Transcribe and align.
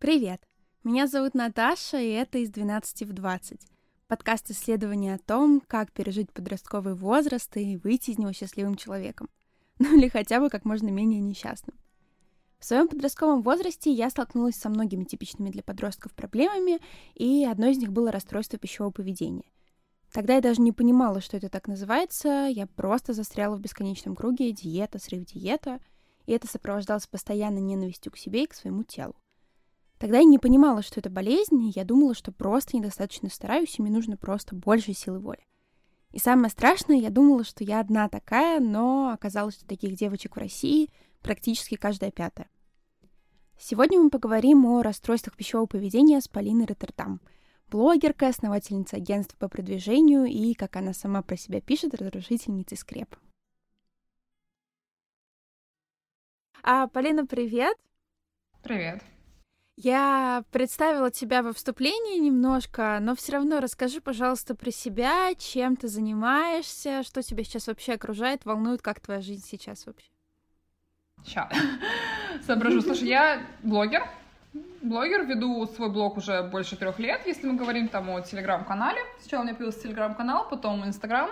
Привет! 0.00 0.40
Меня 0.82 1.06
зовут 1.06 1.34
Наташа, 1.34 1.98
и 1.98 2.08
это 2.08 2.38
из 2.38 2.48
12 2.48 3.02
в 3.02 3.12
20. 3.12 3.60
Подкаст 4.08 4.50
исследования 4.50 5.12
о 5.12 5.18
том, 5.18 5.60
как 5.60 5.92
пережить 5.92 6.32
подростковый 6.32 6.94
возраст 6.94 7.54
и 7.58 7.76
выйти 7.76 8.12
из 8.12 8.18
него 8.18 8.32
счастливым 8.32 8.76
человеком. 8.76 9.28
Ну 9.78 9.98
или 9.98 10.08
хотя 10.08 10.40
бы 10.40 10.48
как 10.48 10.64
можно 10.64 10.88
менее 10.88 11.20
несчастным. 11.20 11.76
В 12.58 12.64
своем 12.64 12.88
подростковом 12.88 13.42
возрасте 13.42 13.92
я 13.92 14.08
столкнулась 14.08 14.56
со 14.56 14.70
многими 14.70 15.04
типичными 15.04 15.50
для 15.50 15.62
подростков 15.62 16.14
проблемами, 16.14 16.80
и 17.14 17.44
одной 17.44 17.72
из 17.72 17.76
них 17.76 17.92
было 17.92 18.10
расстройство 18.10 18.58
пищевого 18.58 18.92
поведения. 18.92 19.50
Тогда 20.14 20.36
я 20.36 20.40
даже 20.40 20.62
не 20.62 20.72
понимала, 20.72 21.20
что 21.20 21.36
это 21.36 21.50
так 21.50 21.68
называется, 21.68 22.48
я 22.50 22.66
просто 22.66 23.12
застряла 23.12 23.56
в 23.56 23.60
бесконечном 23.60 24.16
круге 24.16 24.50
диета, 24.52 24.98
срыв 24.98 25.26
диета, 25.26 25.78
и 26.24 26.32
это 26.32 26.46
сопровождалось 26.46 27.06
постоянной 27.06 27.60
ненавистью 27.60 28.10
к 28.10 28.16
себе 28.16 28.44
и 28.44 28.46
к 28.46 28.54
своему 28.54 28.82
телу. 28.82 29.14
Тогда 30.00 30.16
я 30.16 30.24
не 30.24 30.38
понимала, 30.38 30.80
что 30.80 30.98
это 30.98 31.10
болезнь, 31.10 31.62
и 31.62 31.72
я 31.76 31.84
думала, 31.84 32.14
что 32.14 32.32
просто 32.32 32.74
недостаточно 32.74 33.28
стараюсь, 33.28 33.78
и 33.78 33.82
мне 33.82 33.90
нужно 33.90 34.16
просто 34.16 34.54
больше 34.54 34.94
силы 34.94 35.18
воли. 35.18 35.46
И 36.10 36.18
самое 36.18 36.48
страшное, 36.48 36.96
я 36.96 37.10
думала, 37.10 37.44
что 37.44 37.64
я 37.64 37.80
одна 37.80 38.08
такая, 38.08 38.60
но 38.60 39.10
оказалось, 39.10 39.56
что 39.56 39.66
таких 39.66 39.96
девочек 39.96 40.36
в 40.36 40.38
России 40.38 40.88
практически 41.20 41.74
каждая 41.74 42.10
пятая. 42.10 42.48
Сегодня 43.58 44.00
мы 44.00 44.08
поговорим 44.08 44.64
о 44.64 44.82
расстройствах 44.82 45.36
пищевого 45.36 45.66
поведения 45.66 46.18
с 46.22 46.28
Полиной 46.28 46.64
Роттердам, 46.64 47.20
блогерка, 47.68 48.28
основательница 48.28 48.96
агентства 48.96 49.36
по 49.36 49.48
продвижению 49.50 50.24
и, 50.24 50.54
как 50.54 50.76
она 50.76 50.94
сама 50.94 51.20
про 51.20 51.36
себя 51.36 51.60
пишет, 51.60 51.94
разрушительницей 51.94 52.78
скреп. 52.78 53.16
А, 56.62 56.86
Полина, 56.86 57.26
привет! 57.26 57.76
Привет! 58.62 59.02
Я 59.82 60.44
представила 60.52 61.10
тебя 61.10 61.42
во 61.42 61.54
вступлении 61.54 62.18
немножко, 62.18 62.98
но 63.00 63.14
все 63.14 63.32
равно 63.32 63.60
расскажи, 63.60 64.02
пожалуйста, 64.02 64.54
про 64.54 64.70
себя, 64.70 65.34
чем 65.38 65.74
ты 65.74 65.88
занимаешься, 65.88 67.02
что 67.02 67.22
тебя 67.22 67.44
сейчас 67.44 67.66
вообще 67.66 67.94
окружает, 67.94 68.44
волнует, 68.44 68.82
как 68.82 69.00
твоя 69.00 69.22
жизнь 69.22 69.42
сейчас 69.42 69.86
вообще. 69.86 70.10
Сейчас. 71.24 71.50
Соображу. 72.46 72.82
Слушай, 72.82 73.08
я 73.08 73.40
блогер. 73.62 74.06
Блогер, 74.82 75.24
веду 75.24 75.66
свой 75.68 75.88
блог 75.88 76.18
уже 76.18 76.42
больше 76.42 76.76
трех 76.76 76.98
лет, 76.98 77.22
если 77.24 77.46
мы 77.46 77.54
говорим 77.54 77.88
там 77.88 78.10
о 78.10 78.20
телеграм-канале. 78.20 79.00
Сначала 79.20 79.40
у 79.40 79.44
меня 79.44 79.54
появился 79.54 79.84
телеграм-канал, 79.84 80.46
потом 80.50 80.84
инстаграм. 80.84 81.30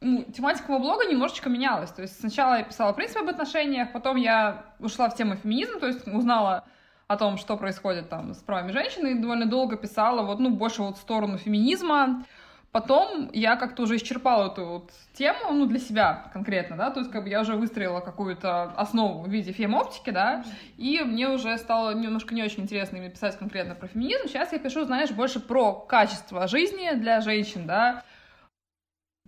Ну, 0.00 0.22
тематика 0.22 0.70
моего 0.70 0.84
блога 0.84 1.06
немножечко 1.06 1.48
менялась. 1.48 1.90
То 1.90 2.02
есть 2.02 2.20
сначала 2.20 2.58
я 2.58 2.62
писала, 2.62 2.94
в 2.94 3.16
об 3.16 3.28
отношениях, 3.28 3.90
потом 3.92 4.14
я 4.14 4.64
ушла 4.78 5.08
в 5.10 5.16
тему 5.16 5.34
феминизма, 5.34 5.80
то 5.80 5.88
есть 5.88 6.06
узнала 6.06 6.64
о 7.10 7.16
том, 7.16 7.38
что 7.38 7.56
происходит 7.56 8.08
там 8.08 8.34
с 8.34 8.36
правами 8.36 8.70
женщины, 8.70 9.08
и 9.08 9.14
довольно 9.14 9.46
долго 9.46 9.76
писала 9.76 10.22
вот, 10.22 10.38
ну, 10.38 10.48
больше 10.50 10.82
вот 10.82 10.96
в 10.96 11.00
сторону 11.00 11.38
феминизма. 11.38 12.24
Потом 12.70 13.28
я 13.32 13.56
как-то 13.56 13.82
уже 13.82 13.96
исчерпала 13.96 14.52
эту 14.52 14.64
вот 14.64 14.92
тему, 15.14 15.50
ну, 15.50 15.66
для 15.66 15.80
себя 15.80 16.30
конкретно, 16.32 16.76
да, 16.76 16.90
то 16.90 17.00
есть 17.00 17.10
как 17.10 17.24
бы 17.24 17.28
я 17.28 17.40
уже 17.40 17.56
выстроила 17.56 17.98
какую-то 17.98 18.62
основу 18.76 19.24
в 19.24 19.28
виде 19.28 19.50
фем-оптики, 19.50 20.10
да, 20.10 20.44
и 20.76 21.00
мне 21.00 21.28
уже 21.28 21.58
стало 21.58 21.94
немножко 21.94 22.32
не 22.32 22.44
очень 22.44 22.62
интересно 22.62 22.98
именно 22.98 23.10
писать 23.10 23.36
конкретно 23.36 23.74
про 23.74 23.88
феминизм. 23.88 24.28
Сейчас 24.28 24.52
я 24.52 24.60
пишу, 24.60 24.84
знаешь, 24.84 25.10
больше 25.10 25.40
про 25.40 25.72
качество 25.72 26.46
жизни 26.46 26.92
для 26.94 27.20
женщин, 27.22 27.66
да, 27.66 28.04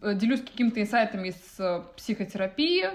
делюсь 0.01 0.43
какими-то 0.43 0.81
инсайтами 0.81 1.31
из 1.31 1.59
э, 1.59 1.83
психотерапии, 1.97 2.91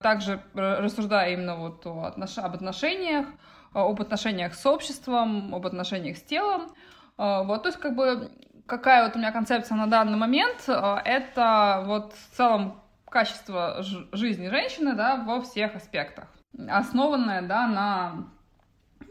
также 0.00 0.40
рассуждаю 0.54 1.32
именно 1.32 1.56
вот 1.56 1.84
об 1.84 2.54
отношениях, 2.54 3.26
об 3.72 4.00
отношениях 4.00 4.54
с 4.54 4.66
обществом, 4.66 5.54
об 5.54 5.66
отношениях 5.66 6.16
с 6.16 6.22
телом. 6.22 6.72
А, 7.16 7.42
вот, 7.42 7.62
то 7.62 7.68
есть, 7.68 7.78
как 7.80 7.96
бы, 7.96 8.30
какая 8.66 9.04
вот 9.04 9.16
у 9.16 9.18
меня 9.18 9.32
концепция 9.32 9.76
на 9.76 9.86
данный 9.86 10.16
момент, 10.16 10.64
а, 10.68 11.00
это 11.04 11.82
вот 11.86 12.12
в 12.12 12.36
целом 12.36 12.82
качество 13.08 13.82
жизни 14.12 14.48
женщины, 14.48 14.94
да, 14.94 15.16
во 15.16 15.40
всех 15.40 15.74
аспектах. 15.74 16.26
Основанная, 16.68 17.42
да, 17.42 17.66
на 17.66 18.28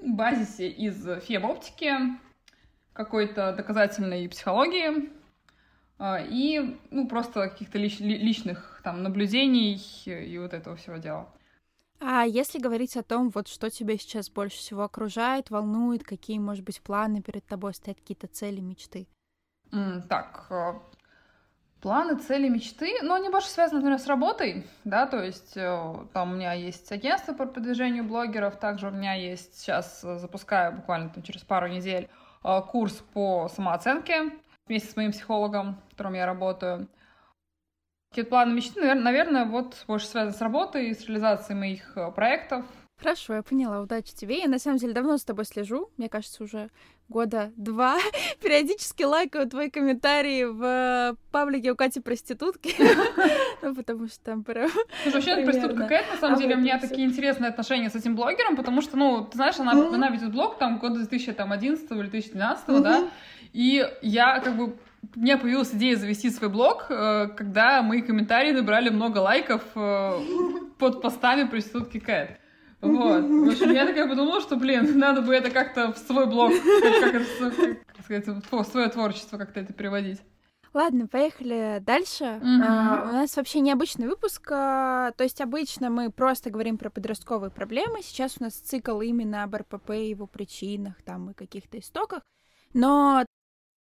базисе 0.03 0.67
из 0.67 1.07
фем-оптики, 1.23 1.93
какой-то 2.93 3.53
доказательной 3.53 4.27
психологии, 4.29 5.09
и, 6.29 6.77
ну, 6.91 7.07
просто 7.07 7.49
каких-то 7.49 7.77
лич- 7.77 8.01
личных 8.01 8.81
там 8.83 9.01
наблюдений 9.01 9.81
и 10.05 10.37
вот 10.37 10.53
этого 10.53 10.75
всего 10.75 10.97
дела. 10.97 11.29
А 11.99 12.23
если 12.23 12.59
говорить 12.59 12.97
о 12.97 13.03
том, 13.03 13.29
вот 13.29 13.47
что 13.47 13.69
тебя 13.69 13.97
сейчас 13.97 14.29
больше 14.29 14.57
всего 14.57 14.83
окружает, 14.83 15.49
волнует, 15.49 16.03
какие, 16.03 16.39
может 16.39 16.63
быть, 16.63 16.81
планы 16.81 17.21
перед 17.21 17.45
тобой 17.45 17.73
стоят, 17.73 17.99
какие-то 17.99 18.27
цели, 18.27 18.59
мечты? 18.59 19.07
Mm, 19.71 20.07
так, 20.07 20.45
э, 20.49 20.73
планы, 21.81 22.17
цели, 22.19 22.49
мечты, 22.49 23.01
ну, 23.01 23.13
они 23.13 23.29
больше 23.29 23.47
связаны, 23.47 23.79
например, 23.79 23.99
с 23.99 24.07
работой, 24.07 24.67
да, 24.83 25.07
то 25.07 25.23
есть 25.23 25.55
э, 25.55 25.95
там 26.13 26.33
у 26.33 26.35
меня 26.35 26.53
есть 26.53 26.91
агентство 26.91 27.33
по 27.33 27.45
продвижению 27.45 28.03
блогеров, 28.03 28.59
также 28.59 28.87
у 28.87 28.91
меня 28.91 29.13
есть, 29.13 29.57
сейчас 29.59 30.03
э, 30.03 30.17
запускаю 30.19 30.73
буквально 30.73 31.09
там 31.09 31.23
через 31.23 31.43
пару 31.43 31.67
недель 31.67 32.09
курс 32.71 32.93
по 33.13 33.49
самооценке 33.49 34.31
вместе 34.67 34.91
с 34.91 34.95
моим 34.95 35.11
психологом, 35.11 35.81
с 35.87 35.91
которым 35.91 36.13
я 36.13 36.27
работаю. 36.27 36.87
Какие 38.15 38.29
планы 38.29 38.53
мечты, 38.53 38.93
наверное, 38.93 39.43
вот 39.43 39.75
больше 39.87 40.07
связаны 40.07 40.33
с 40.33 40.39
работой, 40.39 40.95
с 40.95 41.05
реализацией 41.05 41.59
моих 41.59 41.97
э, 41.97 42.11
проектов. 42.11 42.63
Хорошо, 42.97 43.33
я 43.33 43.43
поняла. 43.43 43.81
Удачи 43.81 44.15
тебе. 44.15 44.39
Я 44.39 44.47
на 44.47 44.57
самом 44.57 44.77
деле 44.77 44.93
давно 44.93 45.17
с 45.17 45.25
тобой 45.25 45.43
слежу. 45.43 45.89
Мне 45.97 46.07
кажется, 46.07 46.41
уже 46.41 46.69
года 47.09 47.51
два. 47.57 47.97
Периодически 48.41 49.03
лайкаю 49.03 49.49
твои 49.49 49.69
комментарии 49.69 50.45
в 50.45 50.63
э, 50.63 51.15
паблике 51.33 51.73
у 51.73 51.75
Кати 51.75 51.99
проститутки. 51.99 52.73
Ну, 53.61 53.75
потому 53.75 54.07
что 54.07 54.19
там 54.23 54.43
прям... 54.43 54.69
Слушай, 55.03 55.15
вообще 55.15 55.43
проститутка 55.43 55.87
Кэт, 55.87 56.05
на 56.13 56.17
самом 56.17 56.39
деле, 56.39 56.55
у 56.55 56.59
меня 56.59 56.79
такие 56.79 57.07
интересные 57.07 57.49
отношения 57.49 57.89
с 57.89 57.95
этим 57.95 58.15
блогером, 58.15 58.55
потому 58.55 58.81
что, 58.81 58.95
ну, 58.95 59.25
ты 59.25 59.37
знаешь, 59.37 59.55
она 59.59 60.09
ведет 60.09 60.31
блог 60.31 60.59
там 60.59 60.77
года 60.77 60.99
2011 60.99 61.91
или 61.91 62.07
2012, 62.07 62.83
да, 62.83 63.09
и 63.53 63.89
я 64.03 64.39
как 64.41 64.55
бы 64.55 64.77
у 65.15 65.19
меня 65.19 65.37
появилась 65.37 65.73
идея 65.73 65.95
завести 65.95 66.29
свой 66.29 66.49
блог, 66.49 66.85
э, 66.89 67.27
когда 67.35 67.81
мои 67.81 68.01
комментарии 68.01 68.51
набрали 68.51 68.89
много 68.89 69.19
лайков 69.19 69.63
э, 69.75 70.19
под 70.77 71.01
постами 71.01 71.47
проститутки 71.47 71.99
Кэт. 71.99 72.39
Вот. 72.81 73.23
В 73.23 73.49
общем, 73.49 73.71
я 73.71 73.85
такая 73.85 74.07
подумала, 74.07 74.41
что, 74.41 74.57
блин, 74.57 74.97
надо 74.99 75.21
бы 75.21 75.33
это 75.33 75.49
как-то 75.49 75.91
в 75.91 75.97
свой 75.97 76.27
блог, 76.27 76.51
как, 76.81 77.11
как, 77.11 77.23
как 77.85 78.03
сказать, 78.03 78.27
в 78.27 78.63
свое 78.65 78.89
творчество 78.89 79.37
как-то 79.37 79.59
это 79.59 79.73
переводить. 79.73 80.21
Ладно, 80.75 81.07
поехали 81.07 81.79
дальше. 81.79 82.25
Mm-hmm. 82.25 82.63
А, 82.67 83.09
у 83.09 83.13
нас 83.13 83.37
вообще 83.37 83.61
необычный 83.61 84.09
выпуск. 84.09 84.45
А, 84.51 85.11
то 85.11 85.23
есть 85.23 85.39
обычно 85.39 85.89
мы 85.89 86.11
просто 86.11 86.49
говорим 86.49 86.77
про 86.77 86.89
подростковые 86.89 87.49
проблемы. 87.49 88.01
Сейчас 88.03 88.35
у 88.39 88.43
нас 88.43 88.55
цикл 88.55 88.99
именно 88.99 89.43
об 89.43 89.55
РПП, 89.55 89.91
его 89.91 90.27
причинах 90.27 91.01
там 91.03 91.31
и 91.31 91.33
каких-то 91.33 91.79
истоках. 91.79 92.23
Но 92.73 93.23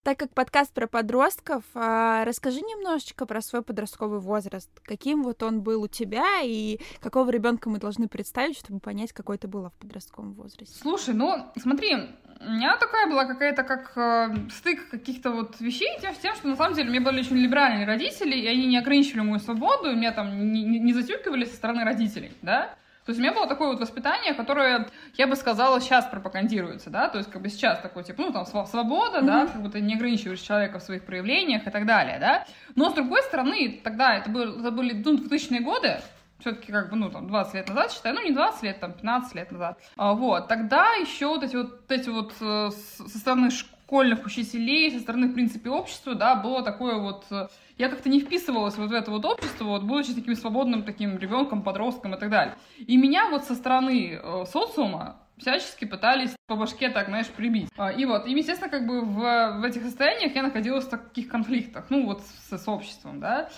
так 0.04 0.18
как 0.18 0.34
подкаст 0.34 0.74
про 0.74 0.88
подростков, 0.88 1.64
а, 1.76 2.24
расскажи 2.24 2.62
немножечко 2.62 3.26
про 3.26 3.42
свой 3.42 3.62
подростковый 3.62 4.20
возраст. 4.20 4.70
Каким 4.86 5.24
вот 5.24 5.44
он 5.44 5.62
был 5.62 5.84
у 5.84 5.88
тебя 5.88 6.42
и 6.42 6.80
какого 7.02 7.30
ребенка 7.30 7.70
мы 7.70 7.80
должны 7.80 8.08
представить, 8.08 8.58
чтобы 8.58 8.80
понять, 8.80 9.12
какой 9.12 9.38
ты 9.38 9.48
была 9.48 9.70
в 9.70 9.74
подростковом 9.74 10.34
возрасте? 10.34 10.80
Слушай, 10.82 11.16
ну 11.16 11.52
смотри, 11.58 11.96
у 12.40 12.50
меня 12.50 12.78
такая 12.78 13.08
была 13.08 13.26
какая-то 13.26 13.64
как 13.64 13.92
э, 13.98 14.50
стык 14.52 14.90
каких-то 14.90 15.32
вот 15.32 15.60
вещей 15.60 15.90
тем, 16.00 16.14
тем, 16.16 16.34
что 16.36 16.48
на 16.48 16.56
самом 16.56 16.76
деле 16.76 16.90
меня 16.90 17.02
были 17.02 17.20
очень 17.20 17.36
либеральные 17.36 17.86
родители, 17.86 18.38
и 18.38 18.48
они 18.48 18.68
не 18.68 18.78
ограничивали 18.78 19.22
мою 19.22 19.40
свободу, 19.40 19.94
меня 19.94 20.14
там 20.14 20.54
не, 20.54 20.64
не 20.64 20.94
затюкивали 20.94 21.44
со 21.44 21.56
стороны 21.56 21.84
родителей, 21.84 22.32
да. 22.42 22.74
То 23.10 23.12
есть 23.12 23.20
у 23.22 23.24
меня 23.24 23.34
было 23.34 23.48
такое 23.48 23.70
вот 23.70 23.80
воспитание, 23.80 24.36
которое, 24.36 24.88
я 25.18 25.26
бы 25.26 25.36
сказала, 25.36 25.82
сейчас 25.82 26.06
пропагандируется, 26.06 26.92
да, 26.92 27.10
то 27.10 27.18
есть 27.18 27.32
как 27.32 27.42
бы 27.42 27.50
сейчас 27.50 27.80
такой, 27.80 28.04
типа, 28.04 28.22
ну, 28.22 28.32
там, 28.32 28.46
свобода, 28.46 29.18
mm-hmm. 29.18 29.26
да, 29.26 29.48
как 29.48 29.64
бы 29.64 29.70
ты 29.72 29.82
не 29.82 29.96
ограничиваешь 29.96 30.40
человека 30.42 30.78
в 30.78 30.84
своих 30.84 31.04
проявлениях 31.06 31.66
и 31.66 31.72
так 31.72 31.88
далее, 31.88 32.20
да. 32.20 32.46
Но, 32.76 32.92
с 32.92 32.94
другой 32.94 33.24
стороны, 33.24 33.82
тогда 33.84 34.14
это, 34.14 34.30
был, 34.30 34.60
это 34.60 34.70
были, 34.70 34.94
ну, 34.94 35.18
2000-е 35.18 35.62
годы, 35.62 36.02
все-таки 36.38 36.72
как 36.72 36.92
бы, 36.92 36.98
ну, 36.98 37.10
там, 37.10 37.28
20 37.28 37.54
лет 37.56 37.70
назад, 37.70 37.92
считаю, 37.92 38.14
ну, 38.14 38.22
не 38.22 38.32
20 38.32 38.62
лет, 38.62 38.80
там, 38.80 38.94
15 38.94 39.34
лет 39.34 39.52
назад. 39.52 39.80
А, 39.98 40.14
вот, 40.14 40.48
тогда 40.48 40.94
еще 40.94 41.30
вот 41.30 41.42
эти 41.42 41.56
вот, 41.56 41.92
эти 41.92 42.10
вот 42.10 42.32
э, 42.40 42.70
со 42.70 43.18
стороны 43.18 43.50
школьных 43.90 44.24
учителей, 44.24 44.92
со 44.92 45.00
стороны, 45.00 45.30
в 45.30 45.34
принципе, 45.34 45.72
общества, 45.72 46.14
да, 46.14 46.36
было 46.36 46.62
такое 46.62 47.00
вот 47.00 47.26
э, 47.32 47.48
я 47.80 47.90
как-то 47.90 48.08
не 48.08 48.20
вписывалась 48.20 48.78
вот 48.78 48.92
в 48.92 48.94
это 48.94 49.10
вот 49.10 49.26
общество, 49.26 49.64
вот, 49.64 49.84
будучи 49.84 50.14
таким 50.14 50.36
свободным 50.36 50.84
таким 50.84 51.18
ребенком, 51.18 51.64
подростком 51.64 52.14
и 52.14 52.20
так 52.20 52.30
далее. 52.30 52.56
И 52.78 52.98
меня 52.98 53.32
вот 53.32 53.46
со 53.46 53.56
стороны 53.56 54.14
э, 54.14 54.46
социума 54.46 55.18
всячески 55.38 55.86
пытались 55.86 56.36
по 56.46 56.56
башке 56.56 56.90
так, 56.90 57.08
знаешь, 57.08 57.30
прибить. 57.30 57.70
А, 57.78 57.92
и 57.92 58.06
вот, 58.06 58.28
и, 58.28 58.32
естественно, 58.32 58.70
как 58.70 58.86
бы 58.86 59.02
в, 59.02 59.60
в 59.60 59.64
этих 59.64 59.82
состояниях 59.82 60.36
я 60.36 60.44
находилась 60.44 60.86
в 60.86 60.90
таких 60.90 61.28
конфликтах, 61.28 61.86
ну, 61.90 62.06
вот 62.06 62.22
с, 62.22 62.60
с 62.60 62.68
обществом, 62.68 63.20
да. 63.20 63.50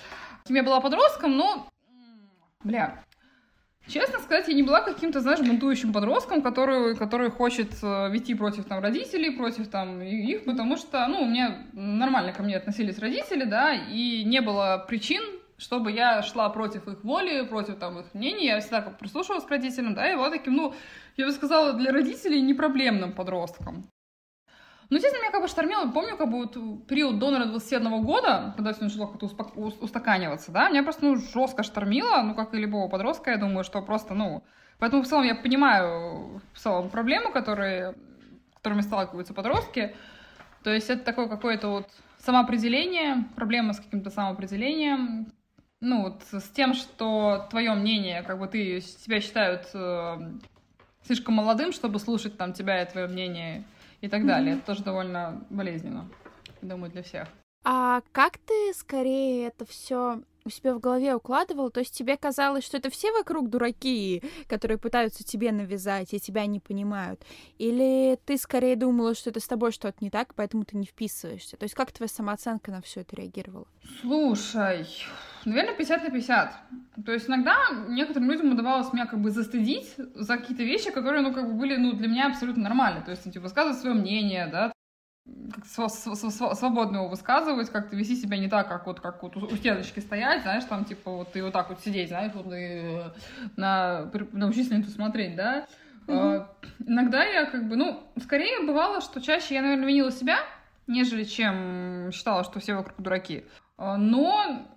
Я 0.47 0.63
была 0.63 0.79
подростком, 0.79 1.35
но, 1.35 1.67
бля, 2.63 3.03
Честно 3.87 4.19
сказать, 4.19 4.47
я 4.47 4.53
не 4.53 4.63
была 4.63 4.81
каким-то, 4.81 5.21
знаешь, 5.21 5.39
бунтующим 5.39 5.91
подростком, 5.91 6.41
который, 6.41 6.95
который 6.95 7.29
хочет 7.29 7.71
э, 7.81 8.09
вести 8.11 8.35
против 8.35 8.65
там 8.65 8.79
родителей, 8.79 9.31
против 9.31 9.67
там 9.67 10.01
их, 10.01 10.45
потому 10.45 10.77
что, 10.77 11.05
ну, 11.07 11.23
у 11.23 11.25
меня 11.25 11.65
нормально 11.73 12.31
ко 12.31 12.43
мне 12.43 12.57
относились 12.57 12.99
родители, 12.99 13.43
да, 13.43 13.73
и 13.73 14.23
не 14.23 14.39
было 14.39 14.85
причин, 14.87 15.21
чтобы 15.57 15.91
я 15.91 16.21
шла 16.21 16.49
против 16.49 16.87
их 16.87 17.03
воли, 17.03 17.45
против 17.45 17.77
там 17.79 17.99
их 17.99 18.13
мнений, 18.13 18.45
я 18.45 18.59
всегда 18.59 18.81
как 18.81 18.97
прислушивалась 18.97 19.45
к 19.45 19.49
родителям, 19.49 19.93
да, 19.93 20.11
и 20.11 20.15
была 20.15 20.29
таким, 20.29 20.55
ну, 20.55 20.73
я 21.17 21.25
бы 21.25 21.31
сказала, 21.31 21.73
для 21.73 21.91
родителей 21.91 22.41
непроблемным 22.41 23.13
подростком. 23.13 23.85
Ну, 24.91 24.97
естественно, 24.97 25.21
меня 25.23 25.31
как 25.31 25.41
бы 25.41 25.47
штормило. 25.47 25.89
Помню, 25.89 26.17
как 26.17 26.29
бы 26.29 26.39
вот 26.39 26.85
период 26.85 27.17
до, 27.17 27.31
наверное, 27.31 27.51
21 27.51 28.03
года, 28.03 28.53
когда 28.57 28.73
все 28.73 28.83
начало 28.83 29.07
как-то 29.07 29.27
успок... 29.27 29.55
устаканиваться, 29.55 30.51
да, 30.51 30.69
меня 30.69 30.83
просто, 30.83 31.05
ну, 31.05 31.15
жестко 31.15 31.63
штормило, 31.63 32.21
ну, 32.21 32.35
как 32.35 32.53
и 32.53 32.57
любого 32.57 32.89
подростка, 32.89 33.31
я 33.31 33.37
думаю, 33.37 33.63
что 33.63 33.81
просто, 33.81 34.13
ну... 34.13 34.43
Поэтому 34.79 35.03
в 35.03 35.07
целом 35.07 35.23
я 35.23 35.33
понимаю 35.33 36.41
в 36.51 36.59
целом 36.59 36.89
проблему, 36.89 37.31
которые, 37.31 37.95
которыми 38.55 38.81
сталкиваются 38.81 39.33
подростки. 39.33 39.95
То 40.61 40.73
есть 40.73 40.89
это 40.89 41.05
такое 41.05 41.29
какое-то 41.29 41.69
вот 41.69 41.89
самоопределение, 42.19 43.29
проблема 43.37 43.71
с 43.71 43.79
каким-то 43.79 44.09
самоопределением, 44.09 45.31
ну, 45.79 46.01
вот 46.01 46.23
с 46.33 46.49
тем, 46.49 46.73
что 46.73 47.47
твое 47.49 47.73
мнение, 47.75 48.23
как 48.23 48.39
бы 48.39 48.47
ты 48.47 48.81
себя 48.81 49.21
считают 49.21 49.69
э, 49.73 50.17
слишком 51.05 51.35
молодым, 51.35 51.71
чтобы 51.71 51.97
слушать 51.97 52.37
там 52.37 52.51
тебя 52.51 52.81
и 52.81 52.91
твое 52.91 53.07
мнение 53.07 53.63
и 54.01 54.09
так 54.09 54.25
далее. 54.25 54.55
Mm-hmm. 54.55 54.57
Это 54.57 54.65
тоже 54.65 54.83
довольно 54.83 55.45
болезненно, 55.49 56.09
думаю, 56.61 56.91
для 56.91 57.03
всех. 57.03 57.27
А 57.63 58.01
как 58.11 58.37
ты 58.39 58.73
скорее 58.73 59.47
это 59.47 59.65
все 59.65 60.21
у 60.45 60.49
себя 60.49 60.73
в 60.73 60.79
голове 60.79 61.15
укладывала, 61.15 61.69
то 61.69 61.79
есть 61.79 61.95
тебе 61.95 62.17
казалось, 62.17 62.65
что 62.65 62.77
это 62.77 62.89
все 62.89 63.11
вокруг 63.11 63.49
дураки, 63.49 64.23
которые 64.47 64.77
пытаются 64.77 65.23
тебе 65.23 65.51
навязать, 65.51 66.13
и 66.13 66.19
тебя 66.19 66.45
не 66.45 66.59
понимают? 66.59 67.21
Или 67.57 68.19
ты 68.25 68.37
скорее 68.37 68.75
думала, 68.75 69.15
что 69.15 69.29
это 69.29 69.39
с 69.39 69.47
тобой 69.47 69.71
что-то 69.71 69.97
не 70.01 70.09
так, 70.09 70.33
поэтому 70.35 70.65
ты 70.65 70.77
не 70.77 70.85
вписываешься? 70.85 71.57
То 71.57 71.63
есть 71.63 71.75
как 71.75 71.91
твоя 71.91 72.09
самооценка 72.09 72.71
на 72.71 72.81
все 72.81 73.01
это 73.01 73.15
реагировала? 73.15 73.67
Слушай, 74.01 74.87
наверное, 75.45 75.75
50 75.75 76.03
на 76.03 76.09
50. 76.09 76.53
То 77.05 77.11
есть 77.11 77.27
иногда 77.27 77.55
некоторым 77.87 78.29
людям 78.29 78.51
удавалось 78.51 78.91
меня 78.93 79.05
как 79.05 79.21
бы 79.21 79.31
застыдить 79.31 79.93
за 79.97 80.37
какие-то 80.37 80.63
вещи, 80.63 80.91
которые, 80.91 81.21
ну, 81.21 81.33
как 81.33 81.47
бы 81.47 81.53
были, 81.53 81.77
ну, 81.77 81.93
для 81.93 82.07
меня 82.07 82.27
абсолютно 82.27 82.63
нормальны. 82.63 83.03
То 83.03 83.11
есть, 83.11 83.25
ну, 83.25 83.31
типа, 83.31 83.43
высказывать 83.43 83.79
свое 83.79 83.95
мнение, 83.95 84.47
да, 84.47 84.71
свободно 85.65 86.97
его 86.97 87.07
высказывать, 87.07 87.69
как-то 87.69 87.95
вести 87.95 88.15
себя 88.15 88.37
не 88.37 88.49
так, 88.49 88.67
как 88.67 88.87
вот, 88.87 88.99
как 88.99 89.21
вот 89.21 89.37
у 89.37 89.55
стеночки 89.55 89.99
стоять, 89.99 90.41
знаешь, 90.41 90.65
там, 90.65 90.85
типа, 90.85 91.11
вот 91.11 91.31
ты 91.31 91.43
вот 91.43 91.53
так 91.53 91.69
вот 91.69 91.79
сидеть, 91.81 92.09
знаешь, 92.09 92.31
вот 92.33 92.47
и 92.53 93.03
на, 93.55 94.09
на 94.31 94.47
учительницу 94.47 94.89
смотреть, 94.89 95.35
да. 95.35 95.67
Mm-hmm. 96.07 96.47
иногда 96.87 97.23
я 97.23 97.45
как 97.45 97.69
бы, 97.69 97.75
ну, 97.75 98.03
скорее 98.21 98.65
бывало, 98.65 99.01
что 99.01 99.21
чаще 99.21 99.53
я, 99.55 99.61
наверное, 99.61 99.87
винила 99.87 100.11
себя, 100.11 100.39
нежели 100.87 101.23
чем 101.23 102.09
считала, 102.11 102.43
что 102.43 102.59
все 102.59 102.73
вокруг 102.73 102.99
дураки. 102.99 103.45
А, 103.77 103.97
но 103.97 104.67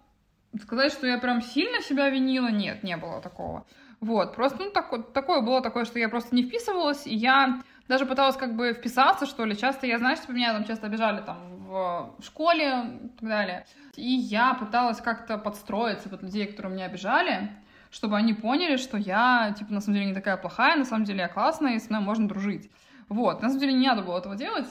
сказать, 0.62 0.93
что 0.93 1.06
я 1.06 1.19
прям 1.19 1.41
сильно 1.41 1.81
себя 1.81 2.11
винила, 2.11 2.49
нет, 2.49 2.82
не 2.82 2.96
было 2.96 3.20
такого. 3.20 3.67
Вот, 4.00 4.35
просто, 4.35 4.64
ну, 4.64 4.70
так, 4.70 5.12
такое 5.12 5.41
было 5.41 5.62
такое, 5.62 5.87
что 5.87 5.99
я 5.99 6.11
просто 6.11 6.37
не 6.37 6.43
вписывалась, 6.43 7.06
и 7.06 7.14
я 7.14 7.62
даже 7.88 8.06
пыталась 8.06 8.36
как 8.36 8.56
бы 8.56 8.72
вписаться, 8.72 9.26
что 9.26 9.44
ли. 9.44 9.56
Часто 9.56 9.86
я, 9.86 9.98
знаешь, 9.98 10.20
типа, 10.20 10.32
меня 10.32 10.52
там 10.52 10.64
часто 10.64 10.86
обижали 10.86 11.20
там 11.20 11.38
в 11.69 12.14
школе 12.22 12.98
и 13.04 13.08
так 13.19 13.28
далее. 13.28 13.66
И 13.96 14.10
я 14.10 14.54
пыталась 14.54 15.00
как-то 15.00 15.38
подстроиться 15.38 16.08
под 16.08 16.22
людей, 16.22 16.46
которые 16.46 16.75
меня 16.75 16.86
обижали, 16.86 17.50
чтобы 17.90 18.16
они 18.16 18.32
поняли, 18.34 18.76
что 18.76 18.96
я, 18.96 19.54
типа, 19.56 19.72
на 19.72 19.81
самом 19.81 19.94
деле 19.94 20.06
не 20.06 20.14
такая 20.14 20.36
плохая, 20.36 20.76
на 20.76 20.84
самом 20.84 21.04
деле 21.04 21.20
я 21.20 21.28
классная, 21.28 21.76
и 21.76 21.78
с 21.78 21.90
мной 21.90 22.00
можно 22.00 22.28
дружить. 22.28 22.70
Вот, 23.08 23.42
на 23.42 23.48
самом 23.48 23.60
деле 23.60 23.75
не 23.75 23.86
надо 23.86 24.02
было 24.02 24.19
этого 24.19 24.34
делать, 24.34 24.66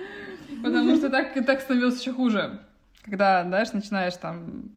потому 0.64 0.96
что 0.96 1.10
так, 1.10 1.32
так 1.46 1.60
становилось 1.60 2.00
еще 2.00 2.12
хуже. 2.12 2.60
Когда, 3.04 3.44
знаешь, 3.44 3.72
начинаешь 3.72 4.16
там 4.16 4.76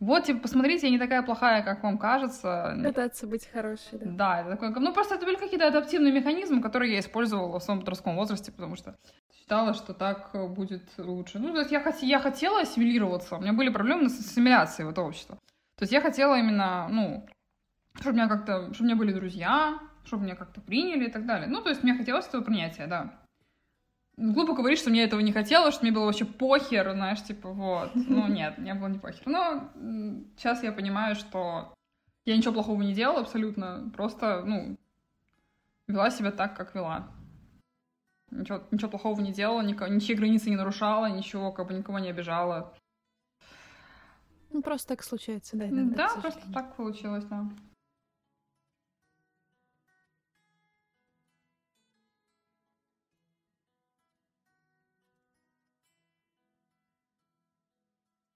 вот, 0.00 0.24
типа, 0.24 0.40
посмотрите, 0.40 0.86
я 0.86 0.92
не 0.92 0.98
такая 0.98 1.22
плохая, 1.22 1.62
как 1.62 1.82
вам 1.82 1.98
кажется. 1.98 2.76
Пытаться 2.84 3.26
быть 3.26 3.46
хорошей, 3.50 3.98
да. 3.98 4.06
Да, 4.10 4.40
это 4.40 4.50
такое, 4.50 4.70
ну, 4.70 4.92
просто 4.92 5.16
это 5.16 5.26
были 5.26 5.36
какие-то 5.36 5.66
адаптивные 5.66 6.12
механизмы, 6.12 6.62
которые 6.62 6.92
я 6.92 7.00
использовала 7.00 7.58
в 7.58 7.62
своем 7.62 7.80
подростковом 7.80 8.16
возрасте, 8.16 8.52
потому 8.52 8.76
что 8.76 8.96
считала, 9.36 9.74
что 9.74 9.94
так 9.94 10.30
будет 10.54 10.82
лучше. 10.98 11.38
Ну, 11.38 11.52
то 11.52 11.60
есть 11.60 11.72
я, 11.72 11.80
хот- 11.82 11.98
я 12.02 12.20
хотела 12.20 12.60
ассимилироваться, 12.60 13.36
у 13.36 13.40
меня 13.40 13.52
были 13.52 13.70
проблемы 13.70 14.08
с 14.08 14.20
ассимиляцией 14.20 14.86
в 14.86 14.90
это 14.90 15.02
общество. 15.02 15.36
То 15.76 15.82
есть 15.82 15.92
я 15.92 16.00
хотела 16.00 16.38
именно, 16.38 16.86
ну, 16.88 17.26
чтобы 17.94 18.10
у 18.10 18.14
меня 18.14 18.28
как-то, 18.28 18.72
чтобы 18.74 18.80
у 18.80 18.84
меня 18.84 18.96
были 18.96 19.12
друзья, 19.12 19.78
чтобы 20.04 20.24
меня 20.24 20.36
как-то 20.36 20.60
приняли 20.60 21.06
и 21.06 21.10
так 21.10 21.26
далее. 21.26 21.48
Ну, 21.48 21.60
то 21.60 21.70
есть 21.70 21.82
мне 21.82 21.94
хотелось 21.94 22.26
этого 22.26 22.42
принятия, 22.42 22.86
да 22.86 23.18
глупо 24.18 24.54
говорить, 24.54 24.78
что 24.78 24.90
мне 24.90 25.04
этого 25.04 25.20
не 25.20 25.32
хотелось, 25.32 25.74
что 25.74 25.84
мне 25.84 25.92
было 25.92 26.06
вообще 26.06 26.24
похер, 26.24 26.92
знаешь, 26.92 27.22
типа, 27.22 27.50
вот. 27.50 27.90
Ну, 27.94 28.26
нет, 28.28 28.58
мне 28.58 28.74
было 28.74 28.88
не 28.88 28.98
похер. 28.98 29.22
Но 29.26 29.70
сейчас 30.36 30.62
я 30.62 30.72
понимаю, 30.72 31.14
что 31.14 31.72
я 32.24 32.36
ничего 32.36 32.54
плохого 32.54 32.82
не 32.82 32.94
делала 32.94 33.20
абсолютно, 33.20 33.90
просто, 33.96 34.42
ну, 34.44 34.76
вела 35.86 36.10
себя 36.10 36.32
так, 36.32 36.56
как 36.56 36.74
вела. 36.74 37.08
Ничего, 38.30 38.62
ничего 38.70 38.90
плохого 38.90 39.20
не 39.20 39.32
делала, 39.32 39.62
никого, 39.62 39.90
ничьи 39.90 40.14
границы 40.14 40.50
не 40.50 40.56
нарушала, 40.56 41.06
ничего, 41.06 41.50
как 41.52 41.68
бы 41.68 41.74
никого 41.74 41.98
не 41.98 42.10
обижала. 42.10 42.74
Ну, 44.50 44.62
просто 44.62 44.88
так 44.88 45.02
случается, 45.02 45.56
да. 45.56 45.66
Да, 45.70 45.84
да 46.14 46.20
просто 46.20 46.52
так 46.52 46.76
получилось, 46.76 47.24
да. 47.24 47.48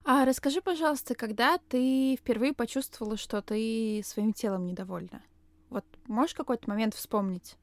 А 0.05 0.25
расскажи, 0.25 0.61
пожалуйста, 0.61 1.15
когда 1.15 1.57
ты 1.69 2.17
впервые 2.17 2.53
почувствовала, 2.53 3.15
что 3.15 3.41
ты 3.41 4.01
своим 4.03 4.33
телом 4.33 4.65
недовольна? 4.65 5.21
Вот 5.69 5.85
можешь 6.07 6.35
какой-то 6.35 6.69
момент 6.69 6.93
вспомнить? 6.93 7.55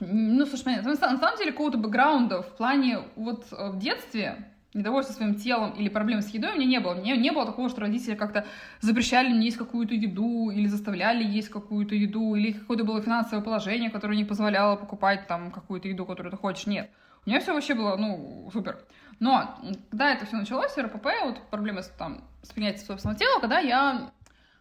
Ну, 0.00 0.46
слушай, 0.46 0.80
на 0.82 0.96
самом 0.96 1.36
деле 1.36 1.52
какого-то 1.52 1.76
бэкграунда 1.78 2.42
в 2.42 2.56
плане 2.56 3.00
вот 3.14 3.46
э, 3.52 3.70
в 3.70 3.78
детстве 3.78 4.52
недовольства 4.72 5.12
своим 5.12 5.34
телом 5.34 5.72
или 5.72 5.88
проблем 5.88 6.22
с 6.22 6.28
едой 6.28 6.52
у 6.52 6.54
меня 6.54 6.66
не 6.66 6.80
было. 6.80 6.94
Мне 6.94 7.16
не 7.16 7.30
было 7.30 7.44
такого, 7.44 7.68
что 7.68 7.82
родители 7.82 8.14
как-то 8.14 8.46
запрещали 8.80 9.28
мне 9.28 9.46
есть 9.46 9.58
какую-то 9.58 9.94
еду 9.94 10.50
или 10.50 10.66
заставляли 10.66 11.24
есть 11.24 11.50
какую-то 11.50 11.94
еду, 11.94 12.34
или 12.34 12.52
какое-то 12.52 12.84
было 12.84 13.02
финансовое 13.02 13.44
положение, 13.44 13.90
которое 13.90 14.16
не 14.16 14.24
позволяло 14.24 14.76
покупать 14.76 15.26
там 15.28 15.50
какую-то 15.50 15.88
еду, 15.88 16.06
которую 16.06 16.30
ты 16.32 16.38
хочешь. 16.38 16.66
Нет. 16.66 16.90
У 17.26 17.30
меня 17.30 17.40
все 17.40 17.52
вообще 17.52 17.74
было, 17.74 17.96
ну, 17.96 18.48
супер. 18.52 18.78
Но 19.18 19.58
когда 19.90 20.12
это 20.12 20.26
все 20.26 20.36
началось, 20.36 20.76
РПП, 20.76 21.06
вот 21.24 21.40
проблемы 21.50 21.82
с, 21.82 21.88
там, 21.88 22.22
с 22.42 22.52
принятием 22.52 22.86
собственного 22.86 23.18
тела, 23.18 23.40
когда 23.40 23.58
я 23.60 24.10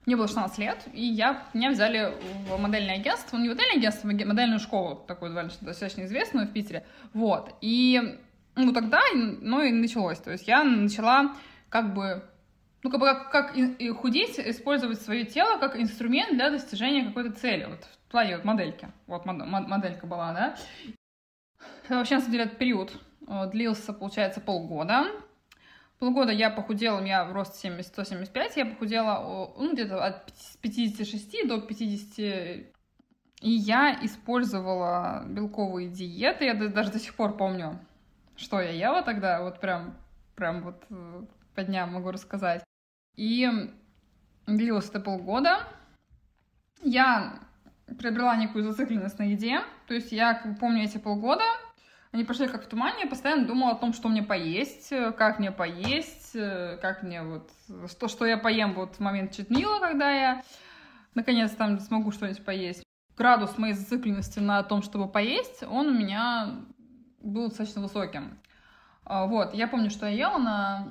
мне 0.06 0.16
было 0.16 0.28
16 0.28 0.58
лет, 0.60 0.88
и 0.94 1.04
я, 1.04 1.44
меня 1.54 1.72
взяли 1.72 2.14
в 2.48 2.58
модельное 2.58 2.96
агентство, 2.96 3.38
ну, 3.38 3.44
не 3.44 3.50
модельное 3.50 3.78
агентство, 3.78 4.10
а 4.10 4.14
модельную 4.14 4.60
школу, 4.60 5.04
такую 5.08 5.32
довольно 5.32 5.52
достаточно 5.62 6.04
известную 6.04 6.48
в 6.48 6.54
Питере, 6.54 6.86
вот, 7.14 7.56
и, 7.62 8.20
ну, 8.56 8.72
тогда, 8.72 9.02
ну, 9.14 9.64
и 9.64 9.72
началось, 9.72 10.20
то 10.20 10.32
есть 10.32 10.48
я 10.48 10.64
начала 10.64 11.36
как 11.70 11.94
бы, 11.96 12.24
ну, 12.84 12.92
как 12.92 13.00
бы, 13.00 13.06
как, 13.08 13.32
как 13.32 13.58
и 13.58 13.90
худеть, 13.90 14.40
использовать 14.40 15.02
свое 15.02 15.26
тело 15.26 15.58
как 15.58 15.76
инструмент 15.76 16.36
для 16.36 16.52
достижения 16.52 17.06
какой-то 17.06 17.32
цели, 17.32 17.66
вот, 17.66 17.84
в 18.08 18.12
плане 18.12 18.36
вот 18.36 18.46
модельки, 18.46 18.88
вот 19.08 19.26
моделька 19.26 20.06
была, 20.06 20.34
да, 20.34 20.56
вообще, 21.90 22.16
на 22.16 22.22
самом 22.22 22.32
деле, 22.32 22.44
этот 22.44 22.60
период 22.60 22.94
длился, 23.52 23.94
получается, 23.94 24.42
полгода. 24.42 25.06
Полгода 26.00 26.32
я 26.32 26.50
похудела, 26.50 27.00
у 27.00 27.02
меня 27.02 27.32
рост 27.32 27.56
70, 27.56 27.92
175, 27.92 28.58
я 28.58 28.66
похудела 28.66 29.54
ну, 29.58 29.74
где-то 29.74 30.04
от 30.04 30.32
56 30.62 31.48
до 31.48 31.62
50. 31.62 32.20
И 32.20 33.50
я 33.50 33.98
использовала 34.02 35.24
белковые 35.28 35.90
диеты, 35.90 36.46
я 36.46 36.54
даже 36.54 36.92
до 36.92 37.00
сих 37.00 37.16
пор 37.16 37.38
помню, 37.38 37.80
что 38.36 38.60
я 38.60 38.72
ела 38.72 39.04
тогда, 39.04 39.42
вот 39.42 39.60
прям, 39.60 39.96
прям 40.36 40.64
вот 40.64 40.84
э, 40.90 41.24
по 41.54 41.64
дням 41.64 41.94
могу 41.94 42.12
рассказать. 42.12 42.64
И 43.16 43.48
длилось 44.48 44.90
это 44.90 45.00
полгода. 45.00 45.60
Я 46.82 47.40
приобрела 48.00 48.36
некую 48.36 48.64
зацикленность 48.64 49.20
на 49.20 49.24
еде, 49.24 49.62
то 49.88 49.94
есть 49.94 50.12
я 50.12 50.56
помню 50.60 50.84
эти 50.84 50.98
полгода, 50.98 51.44
они 52.16 52.24
пошли 52.24 52.48
как 52.48 52.64
в 52.64 52.68
тумане, 52.68 53.02
я 53.04 53.10
постоянно 53.10 53.46
думала 53.46 53.74
о 53.74 53.76
том, 53.76 53.92
что 53.92 54.08
мне 54.08 54.24
поесть, 54.24 54.90
э, 54.94 55.12
как 55.12 55.38
мне 55.38 55.52
поесть, 55.52 56.34
э, 56.34 56.78
как 56.82 57.04
мне 57.04 57.22
вот, 57.22 57.52
что, 57.92 58.08
что 58.08 58.26
я 58.26 58.38
поем 58.38 58.74
вот 58.74 58.96
в 58.96 59.00
момент 59.02 59.34
читмила, 59.34 59.80
когда 59.80 60.10
я 60.12 60.44
наконец 61.14 61.52
там 61.52 61.78
смогу 61.82 62.12
что-нибудь 62.12 62.46
поесть. 62.46 62.84
Градус 63.18 63.58
моей 63.58 63.74
зацикленности 63.74 64.40
на 64.40 64.64
том, 64.64 64.82
чтобы 64.82 65.10
поесть, 65.10 65.64
он 65.64 65.88
у 65.88 65.92
меня 65.92 66.56
был 67.20 67.50
достаточно 67.50 67.82
высоким. 67.82 68.40
А, 69.04 69.26
вот, 69.26 69.54
я 69.54 69.68
помню, 69.68 69.90
что 69.90 70.06
я 70.06 70.30
ела 70.30 70.38
на, 70.38 70.88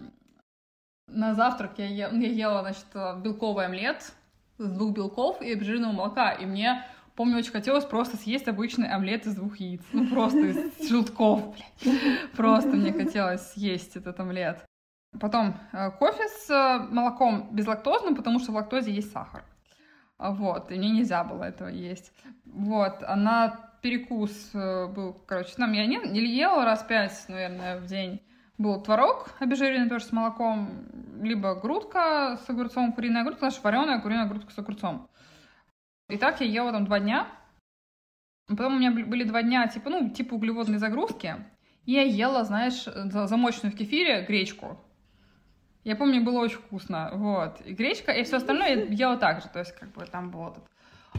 на 1.07 1.35
завтрак, 1.35 1.79
я, 1.79 1.87
ела, 1.87 2.13
я 2.13 2.29
ела, 2.29 2.61
значит, 2.61 3.23
белковый 3.23 3.65
омлет, 3.65 4.13
с 4.59 4.69
двух 4.69 4.93
белков 4.93 5.41
и 5.41 5.53
обезжиренного 5.53 5.93
молока. 5.93 6.33
И 6.33 6.45
мне, 6.45 6.85
помню, 7.15 7.39
очень 7.39 7.53
хотелось 7.53 7.85
просто 7.85 8.17
съесть 8.17 8.49
обычный 8.49 8.89
омлет 8.89 9.27
из 9.27 9.35
двух 9.37 9.57
яиц. 9.59 9.83
Ну, 9.93 10.09
просто 10.09 10.39
из 10.39 10.89
желтков, 10.89 11.55
блядь. 11.55 12.33
Просто 12.37 12.71
мне 12.71 12.93
хотелось 12.93 13.53
съесть 13.53 13.97
этот 13.97 14.19
омлет. 14.21 14.65
Потом 15.21 15.55
э, 15.73 15.91
кофе 15.93 16.29
с 16.29 16.51
э, 16.51 16.79
молоком 16.93 17.49
безлактозным, 17.53 18.17
потому 18.17 18.41
что 18.41 18.53
в 18.53 18.57
лактозе 18.57 18.93
есть 18.93 19.13
сахар. 19.13 19.45
А 20.19 20.33
вот, 20.33 20.71
и 20.71 20.75
мне 20.77 20.91
нельзя 20.91 21.23
было 21.25 21.45
этого 21.45 21.69
есть. 21.69 22.13
Вот, 22.45 23.03
а 23.03 23.15
на 23.15 23.61
перекус 23.81 24.51
э, 24.55 24.87
был, 24.87 25.13
короче, 25.27 25.55
там 25.57 25.73
я 25.73 25.87
не, 25.87 25.99
не 25.99 26.21
ела 26.21 26.65
раз 26.65 26.83
пять, 26.83 27.25
наверное, 27.29 27.79
в 27.79 27.87
день. 27.87 28.23
Был 28.59 28.81
творог 28.83 29.31
обезжиренный 29.41 29.89
тоже 29.89 30.05
с 30.05 30.13
молоком, 30.13 30.87
либо 31.21 31.55
грудка 31.55 32.39
с 32.45 32.49
огурцом, 32.49 32.93
куриная 32.93 33.25
грудка, 33.25 33.47
наша 33.47 33.61
вареная 33.63 34.01
куриная 34.01 34.27
грудка 34.27 34.53
с 34.53 34.59
огурцом. 34.59 35.09
И 36.15 36.17
так 36.17 36.41
я 36.41 36.47
ела 36.47 36.71
там 36.71 36.85
два 36.85 37.01
дня. 37.01 37.27
Потом 38.47 38.77
у 38.77 38.79
меня 38.79 38.93
были 38.93 39.25
два 39.25 39.43
дня, 39.43 39.67
типа, 39.67 39.91
ну, 39.91 40.11
типа 40.11 40.35
углеводной 40.35 40.79
загрузки. 40.79 41.35
И 41.87 41.93
я 41.93 42.03
ела, 42.03 42.45
знаешь, 42.45 42.85
замоченную 42.85 43.73
в 43.73 43.77
кефире 43.77 44.23
гречку. 44.23 44.79
Я 45.83 45.97
помню, 45.97 46.25
было 46.25 46.41
очень 46.41 46.59
вкусно, 46.59 47.11
вот. 47.15 47.61
И 47.63 47.75
гречка, 47.75 48.13
и 48.13 48.23
все 48.23 48.37
остальное 48.37 48.87
я 48.87 49.09
ела 49.09 49.17
так 49.17 49.43
же, 49.43 49.49
то 49.49 49.59
есть, 49.59 49.73
как 49.73 49.91
бы, 49.93 50.07
там 50.07 50.31
был 50.31 50.49
этот 50.49 50.65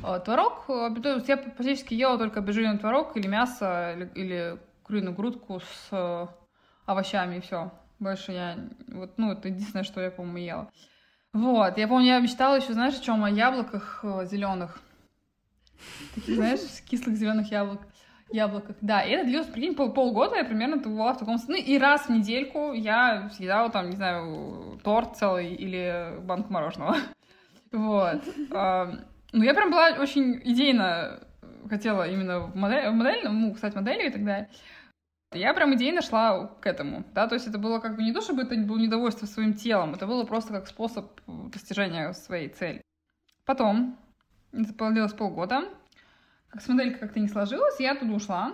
э, 0.01 0.19
творог. 0.23 0.65
То 0.65 1.15
есть 1.15 1.27
я 1.27 1.37
практически 1.37 1.93
ела 1.93 2.17
только 2.17 2.39
обезжиренный 2.39 2.79
творог 2.79 3.17
или 3.17 3.27
мясо, 3.27 3.93
или, 3.93 4.11
или 4.15 4.59
куриную 4.83 5.13
грудку 5.13 5.59
с 5.59 5.89
э, 5.91 6.27
овощами, 6.85 7.37
и 7.37 7.41
все. 7.41 7.71
Больше 7.99 8.31
я, 8.31 8.57
вот, 8.87 9.17
ну, 9.17 9.33
это 9.33 9.49
единственное, 9.49 9.83
что 9.83 10.01
я, 10.01 10.09
по-моему, 10.09 10.37
ела. 10.37 10.71
Вот, 11.35 11.77
я 11.77 11.89
помню, 11.89 12.07
я 12.07 12.19
мечтала 12.19 12.55
еще, 12.55 12.71
знаешь, 12.71 12.97
о 12.97 13.03
чем? 13.03 13.21
О 13.21 13.29
яблоках 13.29 13.99
э, 14.03 14.25
зеленых. 14.25 14.79
Таких, 16.15 16.35
знаешь, 16.35 16.61
кислых 16.89 17.17
зеленых 17.17 17.51
яблок 17.51 17.81
яблоках. 18.31 18.77
Да, 18.79 19.01
и 19.01 19.11
это 19.11 19.25
длилось, 19.25 19.47
прикинь, 19.47 19.75
пол, 19.75 19.91
полгода 19.91 20.37
я 20.37 20.45
примерно 20.45 20.77
была 20.77 21.13
в 21.13 21.17
таком... 21.17 21.37
Ну, 21.49 21.55
и 21.57 21.77
раз 21.77 22.07
в 22.07 22.09
недельку 22.09 22.71
я 22.71 23.29
съедала 23.31 23.69
там, 23.69 23.89
не 23.89 23.97
знаю, 23.97 24.79
торт 24.81 25.17
целый 25.17 25.53
или 25.53 26.15
банку 26.21 26.53
мороженого. 26.53 26.95
Вот. 27.73 28.21
Ну, 28.49 29.43
я 29.43 29.53
прям 29.53 29.71
была 29.71 29.89
очень 29.99 30.41
идейно 30.45 31.19
хотела 31.69 32.07
именно 32.07 32.39
в 32.39 32.55
модель, 32.55 32.87
в 32.89 32.93
модель 32.93 33.27
ну, 33.27 33.53
стать 33.57 33.75
моделью 33.75 34.07
и 34.07 34.11
так 34.11 34.23
далее. 34.23 34.49
Я 35.33 35.53
прям 35.53 35.75
идейно 35.75 36.01
шла 36.01 36.47
к 36.47 36.65
этому, 36.65 37.03
да, 37.13 37.27
то 37.27 37.35
есть 37.35 37.47
это 37.47 37.57
было 37.57 37.79
как 37.79 37.95
бы 37.95 38.03
не 38.03 38.13
то, 38.13 38.21
чтобы 38.21 38.43
это 38.43 38.55
было 38.55 38.77
недовольство 38.77 39.25
своим 39.25 39.53
телом, 39.53 39.93
это 39.93 40.07
было 40.07 40.23
просто 40.23 40.53
как 40.53 40.67
способ 40.67 41.19
достижения 41.27 42.13
своей 42.13 42.47
цели. 42.49 42.81
Потом, 43.43 43.97
это 44.53 44.91
длилось 44.91 45.13
полгода, 45.13 45.65
как 46.49 46.61
с 46.61 46.67
моделькой 46.69 46.99
как-то 46.99 47.19
не 47.19 47.27
сложилось, 47.27 47.79
я 47.79 47.91
оттуда 47.91 48.13
ушла. 48.13 48.53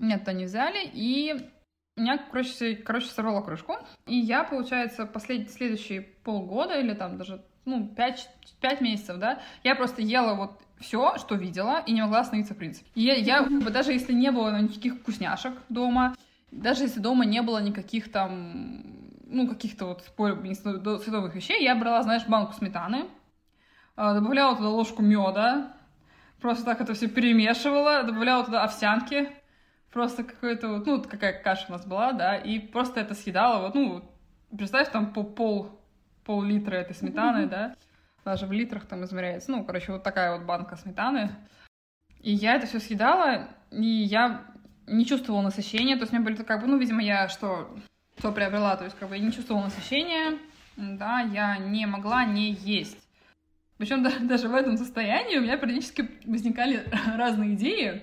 Меня 0.00 0.18
туда 0.18 0.32
не 0.32 0.46
взяли, 0.46 0.90
и 0.92 1.48
меня, 1.96 2.18
короче, 2.18 2.74
короче, 2.74 3.06
сорвало 3.06 3.42
крышку. 3.42 3.76
И 4.06 4.16
я, 4.16 4.42
получается, 4.42 5.06
послед... 5.06 5.50
следующие 5.52 6.02
полгода 6.02 6.80
или 6.80 6.92
там 6.92 7.16
даже, 7.16 7.44
ну, 7.64 7.86
пять, 7.86 8.30
пять 8.60 8.80
месяцев, 8.80 9.18
да, 9.18 9.40
я 9.62 9.74
просто 9.74 10.02
ела 10.02 10.34
вот 10.34 10.60
все, 10.80 11.16
что 11.18 11.34
видела, 11.34 11.82
и 11.86 11.92
не 11.92 12.02
могла 12.02 12.20
остановиться 12.20 12.54
в 12.54 12.58
принципе. 12.58 12.88
И 12.94 13.02
я, 13.02 13.14
я 13.14 13.46
даже 13.48 13.92
если 13.92 14.12
не 14.12 14.30
было 14.30 14.60
никаких 14.60 14.96
вкусняшек 14.96 15.54
дома, 15.68 16.14
даже 16.50 16.84
если 16.84 17.00
дома 17.00 17.24
не 17.24 17.42
было 17.42 17.62
никаких 17.62 18.12
там, 18.12 18.82
ну, 19.26 19.48
каких-то 19.48 19.86
вот 19.86 20.02
съедобных 20.02 21.34
вещей, 21.34 21.62
я 21.62 21.74
брала, 21.74 22.02
знаешь, 22.02 22.26
банку 22.26 22.52
сметаны, 22.52 23.06
а, 23.96 24.14
добавляла 24.14 24.56
туда 24.56 24.68
ложку 24.68 25.02
меда, 25.02 25.74
Просто 26.44 26.66
так 26.66 26.82
это 26.82 26.92
все 26.92 27.08
перемешивала, 27.08 28.02
добавляла 28.02 28.44
туда 28.44 28.64
овсянки. 28.64 29.30
Просто 29.90 30.24
какой-то 30.24 30.68
вот, 30.68 30.86
ну, 30.86 31.02
какая 31.02 31.42
каша 31.42 31.64
у 31.70 31.72
нас 31.72 31.86
была, 31.86 32.12
да, 32.12 32.36
и 32.36 32.58
просто 32.58 33.00
это 33.00 33.14
съедала, 33.14 33.62
вот, 33.62 33.74
ну, 33.74 34.04
представь, 34.54 34.90
там 34.90 35.14
по 35.14 35.22
пол, 35.22 35.70
пол-литра 36.24 36.76
этой 36.76 36.94
сметаны, 36.94 37.46
да, 37.46 37.76
даже 38.24 38.46
в 38.46 38.52
литрах 38.52 38.86
там 38.86 39.04
измеряется, 39.04 39.50
ну, 39.50 39.64
короче, 39.64 39.92
вот 39.92 40.02
такая 40.02 40.36
вот 40.36 40.46
банка 40.46 40.76
сметаны. 40.76 41.30
И 42.20 42.32
я 42.32 42.56
это 42.56 42.66
все 42.66 42.80
съедала, 42.80 43.48
и 43.70 43.84
я 43.84 44.46
не 44.86 45.04
чувствовала 45.04 45.42
насыщения, 45.42 45.96
то 45.96 46.02
есть 46.02 46.12
у 46.12 46.16
меня 46.16 46.24
были 46.24 46.36
как 46.42 46.60
бы, 46.60 46.66
ну, 46.66 46.78
видимо, 46.78 47.02
я 47.02 47.28
что, 47.28 47.74
что 48.18 48.32
приобрела, 48.32 48.76
то 48.76 48.84
есть 48.84 48.96
как 48.98 49.08
бы 49.08 49.16
я 49.16 49.22
не 49.22 49.32
чувствовала 49.32 49.64
насыщения, 49.64 50.38
да, 50.76 51.20
я 51.20 51.58
не 51.58 51.86
могла 51.86 52.24
не 52.24 52.52
есть. 52.52 52.98
Причем 53.78 54.02
да, 54.02 54.12
даже 54.20 54.48
в 54.48 54.54
этом 54.54 54.76
состоянии 54.76 55.38
у 55.38 55.42
меня 55.42 55.56
периодически 55.56 56.08
возникали 56.24 56.84
разные 57.16 57.54
идеи, 57.54 58.02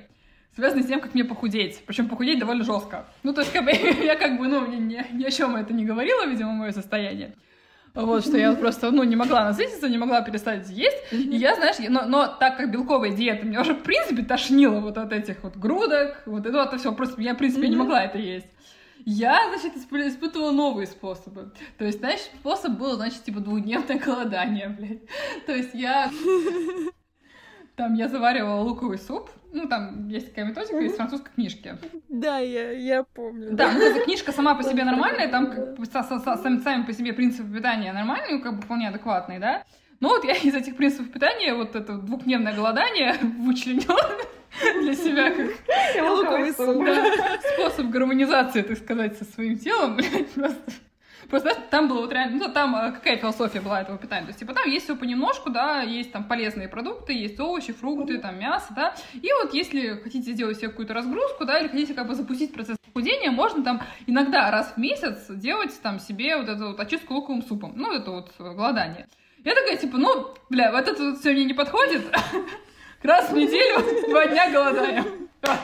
связанные 0.55 0.83
с 0.83 0.87
тем, 0.87 0.99
как 0.99 1.13
мне 1.13 1.23
похудеть. 1.23 1.83
Причем 1.85 2.09
похудеть 2.09 2.39
довольно 2.39 2.63
жестко. 2.63 3.07
Ну, 3.23 3.33
то 3.33 3.41
есть, 3.41 3.53
как 3.53 3.65
бы, 3.65 3.71
я 4.03 4.15
как 4.15 4.37
бы, 4.37 4.47
ну, 4.47 4.67
ни, 4.67 4.77
ни, 4.77 5.05
ни 5.13 5.23
о 5.23 5.31
чем 5.31 5.55
это 5.55 5.73
не 5.73 5.85
говорила, 5.85 6.25
видимо, 6.25 6.53
мое 6.53 6.71
состояние. 6.71 7.33
Вот, 7.93 8.23
что 8.23 8.37
я 8.37 8.53
просто, 8.53 8.91
ну, 8.91 9.03
не 9.03 9.15
могла 9.15 9.43
насытиться, 9.43 9.89
не 9.89 9.97
могла 9.97 10.21
перестать 10.21 10.69
есть. 10.69 10.97
И 11.11 11.35
я, 11.35 11.55
знаешь, 11.55 11.75
но, 11.89 12.05
но 12.05 12.27
так 12.27 12.57
как 12.57 12.71
белковая 12.71 13.11
диета 13.11 13.45
меня 13.45 13.61
уже, 13.61 13.73
в 13.73 13.83
принципе, 13.83 14.23
тошнило 14.23 14.79
вот 14.79 14.97
от 14.97 15.11
этих 15.11 15.43
вот 15.43 15.57
грудок, 15.57 16.21
вот 16.25 16.45
это, 16.45 16.57
вот 16.57 16.79
все, 16.79 16.93
просто 16.93 17.21
я, 17.21 17.33
в 17.33 17.37
принципе, 17.37 17.67
не 17.67 17.75
могла 17.75 18.03
это 18.03 18.17
есть. 18.17 18.47
Я, 19.05 19.39
значит, 19.49 19.75
испытывала 19.77 20.51
новые 20.51 20.87
способы. 20.87 21.51
То 21.77 21.85
есть, 21.85 21.99
знаешь, 21.99 22.21
способ 22.39 22.73
был, 22.73 22.95
значит, 22.95 23.23
типа 23.23 23.39
двухдневное 23.39 23.97
голодание, 23.99 24.69
блядь. 24.69 25.01
То 25.45 25.53
есть 25.53 25.73
я... 25.73 26.11
Там 27.75 27.95
я 27.95 28.07
заваривала 28.09 28.61
луковый 28.61 28.99
суп. 28.99 29.29
Ну, 29.53 29.67
там 29.67 30.07
есть 30.07 30.29
такая 30.29 30.45
методика 30.45 30.77
из 30.77 30.93
французской 30.93 31.31
книжки. 31.33 31.77
Да, 32.07 32.39
я, 32.39 32.71
я 32.71 33.03
помню. 33.03 33.49
Да, 33.51 33.71
ну, 33.71 33.81
эта 33.81 34.03
книжка 34.03 34.31
сама 34.31 34.55
по 34.55 34.63
себе 34.63 34.83
нормальная, 34.83 35.27
там 35.27 35.51
как 35.51 35.77
бы, 35.77 35.85
сами, 35.85 36.59
сами 36.59 36.83
по 36.83 36.93
себе 36.93 37.13
принципы 37.13 37.53
питания 37.53 37.91
нормальные, 37.91 38.37
ну, 38.37 38.41
как 38.41 38.55
бы 38.55 38.61
вполне 38.61 38.87
адекватные, 38.87 39.39
да. 39.39 39.63
Но 39.99 40.09
вот 40.09 40.23
я 40.23 40.33
из 40.43 40.53
этих 40.53 40.75
принципов 40.77 41.11
питания 41.11 41.53
вот 41.53 41.75
это 41.75 41.97
двухдневное 41.97 42.53
голодание 42.53 43.15
вычленила 43.21 43.99
для 44.81 44.93
себя 44.95 45.31
как 45.31 46.09
луковый 46.09 46.53
суп. 46.53 46.85
Да, 46.85 47.39
способ 47.53 47.87
гармонизации, 47.87 48.61
так 48.61 48.77
сказать, 48.77 49.17
со 49.17 49.25
своим 49.25 49.57
телом, 49.57 49.95
блядь, 49.95 50.29
просто... 50.31 50.61
Просто 51.29 51.55
там 51.69 51.87
было 51.87 52.01
вот 52.01 52.11
реально, 52.11 52.47
ну, 52.47 52.53
там 52.53 52.75
а, 52.75 52.91
какая 52.91 53.17
философия 53.17 53.61
была 53.61 53.81
этого 53.81 53.97
питания? 53.97 54.23
То 54.23 54.29
есть, 54.29 54.39
типа, 54.39 54.53
там 54.53 54.67
есть 54.69 54.85
все 54.85 54.95
понемножку, 54.95 55.49
да, 55.49 55.81
есть 55.81 56.11
там 56.11 56.25
полезные 56.25 56.67
продукты, 56.67 57.13
есть 57.13 57.39
овощи, 57.39 57.73
фрукты, 57.73 58.17
там 58.17 58.39
мясо, 58.39 58.67
да. 58.75 58.95
И 59.13 59.29
вот 59.41 59.53
если 59.53 59.99
хотите 60.01 60.33
сделать 60.33 60.57
себе 60.57 60.69
какую-то 60.69 60.93
разгрузку, 60.93 61.45
да, 61.45 61.59
или 61.59 61.67
хотите 61.67 61.93
как 61.93 62.07
бы 62.07 62.15
запустить 62.15 62.53
процесс 62.53 62.77
похудения, 62.85 63.31
можно 63.31 63.63
там 63.63 63.81
иногда 64.07 64.51
раз 64.51 64.73
в 64.73 64.77
месяц 64.77 65.27
делать 65.29 65.79
там 65.81 65.99
себе 65.99 66.37
вот 66.37 66.49
эту 66.49 66.69
вот 66.69 66.79
очистку 66.79 67.13
луковым 67.13 67.43
супом. 67.43 67.73
Ну, 67.75 67.93
это 67.93 68.11
вот 68.11 68.33
голодание. 68.37 69.07
Я 69.43 69.55
такая, 69.55 69.77
типа, 69.77 69.97
ну, 69.97 70.33
бля, 70.49 70.71
вот 70.71 70.87
это 70.87 71.03
вот 71.03 71.19
все 71.19 71.31
мне 71.33 71.45
не 71.45 71.53
подходит. 71.53 72.03
Раз 73.01 73.31
в 73.31 73.35
неделю, 73.35 74.09
два 74.09 74.27
дня 74.27 74.51
голодаем. 74.51 75.29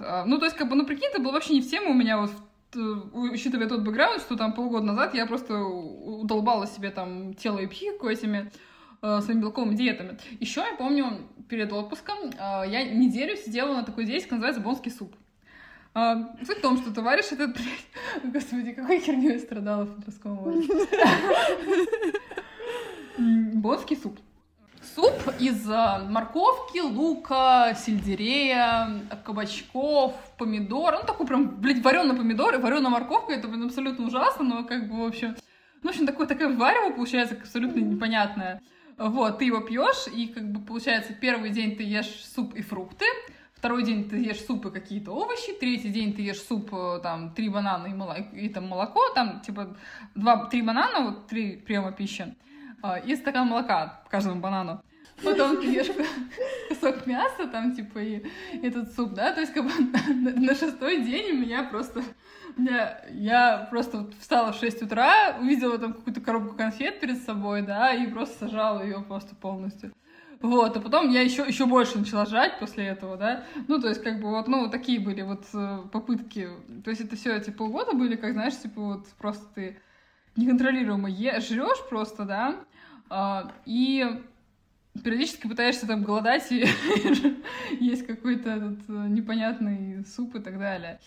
А, 0.00 0.24
ну, 0.24 0.38
то 0.38 0.44
есть, 0.44 0.56
как 0.56 0.68
бы, 0.68 0.76
ну, 0.76 0.86
прикинь, 0.86 1.08
это 1.08 1.20
было 1.20 1.32
вообще 1.32 1.54
не 1.54 1.60
в 1.60 1.68
тему 1.68 1.90
у 1.90 1.94
меня 1.94 2.18
вот 2.18 2.30
учитывая 2.74 3.68
тот 3.68 3.82
бэкграунд, 3.82 4.20
что 4.20 4.36
там 4.36 4.52
полгода 4.52 4.84
назад 4.84 5.14
я 5.14 5.26
просто 5.26 5.58
удолбала 5.58 6.66
себе 6.66 6.90
там 6.90 7.34
тело 7.34 7.58
и 7.58 7.66
психику 7.66 8.08
этими 8.08 8.50
э, 9.02 9.20
своими 9.22 9.40
белковыми 9.40 9.74
диетами. 9.74 10.18
Еще 10.40 10.60
я 10.60 10.76
помню, 10.76 11.28
перед 11.48 11.72
отпуском 11.72 12.30
э, 12.30 12.64
я 12.68 12.84
неделю 12.84 13.36
сидела 13.36 13.74
на 13.74 13.84
такой 13.84 14.04
диете, 14.04 14.24
которая 14.24 14.52
называется 14.52 14.62
бонский 14.62 14.90
суп. 14.90 15.14
Э, 15.94 16.16
суть 16.44 16.58
в 16.58 16.62
том, 16.62 16.76
что 16.76 16.92
товарищ 16.92 17.26
этот, 17.32 17.54
блядь, 17.54 17.86
господи, 18.32 18.72
какой 18.72 19.00
херню 19.00 19.32
я 19.32 19.38
страдала 19.38 19.84
в 19.84 19.94
подростковом 19.96 20.38
возрасте. 20.38 20.98
Бонский 23.54 23.96
суп. 23.96 24.20
Суп 24.98 25.32
из 25.38 25.70
э, 25.70 25.98
морковки, 26.08 26.80
лука, 26.80 27.72
сельдерея, 27.74 29.00
кабачков, 29.24 30.12
помидор. 30.36 30.94
Ну, 30.94 31.06
такой 31.06 31.24
прям, 31.24 31.60
блядь, 31.60 31.84
вареный 31.84 32.16
помидор 32.16 32.56
и 32.56 32.58
вареная 32.58 32.90
морковка. 32.90 33.32
Это 33.32 33.46
блин, 33.46 33.66
абсолютно 33.66 34.06
ужасно, 34.06 34.42
но 34.44 34.64
как 34.64 34.88
бы, 34.88 35.04
в 35.04 35.06
общем... 35.06 35.36
Ну, 35.84 35.90
в 35.90 35.92
общем, 35.92 36.04
такое, 36.04 36.26
такое 36.26 36.52
варево 36.52 36.92
получается 36.92 37.36
абсолютно 37.40 37.78
непонятное. 37.78 38.60
Вот, 38.96 39.38
ты 39.38 39.44
его 39.44 39.60
пьешь, 39.60 40.12
и 40.12 40.26
как 40.26 40.50
бы 40.50 40.60
получается, 40.66 41.12
первый 41.12 41.50
день 41.50 41.76
ты 41.76 41.84
ешь 41.84 42.26
суп 42.34 42.56
и 42.56 42.62
фрукты, 42.62 43.06
второй 43.54 43.84
день 43.84 44.08
ты 44.10 44.16
ешь 44.16 44.44
суп 44.44 44.66
и 44.66 44.72
какие-то 44.72 45.12
овощи, 45.12 45.52
третий 45.52 45.90
день 45.90 46.12
ты 46.12 46.22
ешь 46.22 46.42
суп, 46.42 46.74
э, 46.74 46.98
там, 47.04 47.30
три 47.34 47.48
банана 47.48 47.86
и, 47.86 47.94
молоко, 47.94 48.34
и 48.34 48.48
там 48.48 48.66
молоко, 48.66 49.08
там, 49.14 49.42
типа, 49.42 49.76
два, 50.16 50.46
три 50.46 50.60
банана, 50.60 51.02
вот 51.02 51.28
три 51.28 51.52
приема 51.52 51.92
пищи, 51.92 52.34
э, 52.82 53.06
и 53.06 53.14
стакан 53.14 53.46
молока 53.46 54.02
каждому 54.10 54.40
банану. 54.40 54.82
Потом 55.22 55.60
ты 55.60 55.66
ешь 55.66 55.90
кусок 56.68 57.06
мяса, 57.06 57.46
там, 57.46 57.74
типа, 57.74 57.98
и 57.98 58.24
этот 58.62 58.94
суп, 58.94 59.14
да, 59.14 59.32
то 59.32 59.40
есть, 59.40 59.52
как 59.52 59.64
бы 59.64 59.70
на, 60.14 60.32
на 60.32 60.54
шестой 60.54 61.02
день 61.02 61.36
у 61.36 61.40
меня 61.40 61.64
просто 61.64 62.02
я, 62.56 63.04
я 63.12 63.66
просто 63.70 63.98
вот 63.98 64.14
встала 64.14 64.52
в 64.52 64.56
6 64.56 64.82
утра, 64.82 65.36
увидела 65.40 65.78
там 65.78 65.92
какую-то 65.92 66.20
коробку 66.20 66.56
конфет 66.56 67.00
перед 67.00 67.22
собой, 67.22 67.62
да, 67.62 67.92
и 67.92 68.06
просто 68.06 68.46
сажала 68.46 68.82
ее 68.82 69.00
просто 69.06 69.34
полностью. 69.36 69.92
Вот, 70.40 70.76
а 70.76 70.80
потом 70.80 71.10
я 71.10 71.22
еще, 71.22 71.44
еще 71.46 71.66
больше 71.66 71.98
начала 71.98 72.24
жрать 72.24 72.60
после 72.60 72.86
этого, 72.86 73.16
да. 73.16 73.44
Ну, 73.66 73.80
то 73.80 73.88
есть, 73.88 74.02
как 74.02 74.20
бы, 74.20 74.30
вот, 74.30 74.46
ну, 74.46 74.62
вот 74.62 74.70
такие 74.70 75.00
были 75.00 75.22
вот 75.22 75.44
э, 75.52 75.78
попытки. 75.90 76.48
То 76.84 76.90
есть, 76.90 77.02
это 77.02 77.16
все 77.16 77.36
эти 77.36 77.50
полгода 77.50 77.92
были, 77.92 78.14
как, 78.14 78.34
знаешь, 78.34 78.56
типа, 78.56 78.80
вот 78.80 79.08
просто 79.18 79.44
ты 79.54 79.80
неконтролируемо 80.36 81.10
ешь, 81.10 81.48
жрешь 81.48 81.88
просто, 81.90 82.24
да, 82.24 82.54
а, 83.10 83.52
и 83.66 84.22
периодически 85.02 85.46
пытаешься 85.46 85.86
там 85.86 86.02
голодать 86.02 86.50
и 86.50 86.66
есть 87.80 88.06
какой-то 88.06 88.50
этот 88.50 88.78
э, 88.88 88.92
непонятный 89.08 90.04
суп 90.04 90.34
и 90.36 90.40
так 90.40 90.58
далее. 90.58 91.00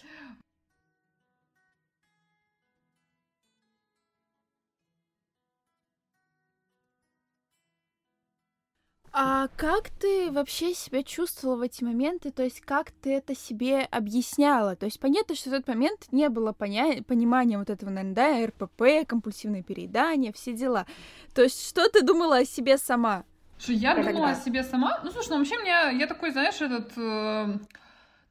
А 9.13 9.49
как 9.57 9.89
ты 9.89 10.31
вообще 10.31 10.73
себя 10.73 11.03
чувствовала 11.03 11.57
в 11.57 11.61
эти 11.61 11.83
моменты? 11.83 12.31
То 12.31 12.43
есть 12.43 12.61
как 12.61 12.91
ты 12.91 13.13
это 13.13 13.35
себе 13.35 13.81
объясняла? 13.81 14.77
То 14.77 14.85
есть 14.85 15.01
понятно, 15.01 15.35
что 15.35 15.49
в 15.49 15.53
тот 15.53 15.67
момент 15.67 16.07
не 16.11 16.29
было 16.29 16.53
поня... 16.53 17.03
понимания 17.03 17.57
вот 17.57 17.69
этого, 17.69 17.89
наверное, 17.89 18.15
да, 18.15 18.47
РПП, 18.47 19.05
компульсивное 19.05 19.63
переедание, 19.63 20.31
все 20.31 20.53
дела. 20.53 20.85
То 21.33 21.41
есть 21.41 21.67
что 21.67 21.89
ты 21.89 22.03
думала 22.03 22.37
о 22.37 22.45
себе 22.45 22.77
сама? 22.77 23.25
Что 23.61 23.73
я 23.73 23.93
Когда? 23.93 24.11
думала 24.11 24.29
о 24.31 24.35
себе 24.35 24.63
сама? 24.63 24.99
Ну, 25.03 25.11
слушай, 25.11 25.29
ну 25.29 25.37
вообще 25.37 25.55
меня, 25.57 25.89
я 25.89 26.07
такой, 26.07 26.31
знаешь, 26.31 26.59
этот... 26.59 26.91
Э, 26.97 27.59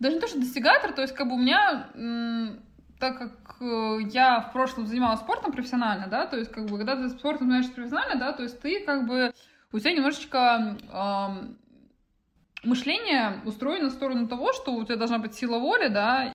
даже 0.00 0.16
не 0.16 0.20
то, 0.20 0.26
что 0.26 0.40
достигатор, 0.40 0.92
то 0.92 1.02
есть 1.02 1.14
как 1.14 1.28
бы 1.28 1.34
у 1.34 1.38
меня... 1.38 1.88
Э, 1.94 2.58
так 2.98 3.18
как 3.18 3.56
э, 3.60 3.98
я 4.10 4.40
в 4.40 4.52
прошлом 4.52 4.86
занималась 4.86 5.20
спортом 5.20 5.52
профессионально, 5.52 6.08
да, 6.08 6.26
то 6.26 6.36
есть 6.36 6.50
как 6.50 6.66
бы 6.66 6.76
когда 6.76 6.96
ты 6.96 7.08
спортом 7.08 7.46
занимаешься 7.46 7.72
профессионально, 7.72 8.16
да, 8.16 8.32
то 8.32 8.42
есть 8.42 8.60
ты 8.60 8.84
как 8.84 9.06
бы 9.06 9.32
у 9.72 9.78
тебя 9.78 9.92
немножечко 9.92 10.76
э, 10.92 12.66
мышление 12.66 13.40
устроено 13.44 13.88
в 13.88 13.92
сторону 13.92 14.26
того, 14.26 14.52
что 14.52 14.74
у 14.74 14.84
тебя 14.84 14.96
должна 14.96 15.18
быть 15.18 15.34
сила 15.34 15.58
воли, 15.58 15.88
да, 15.88 16.32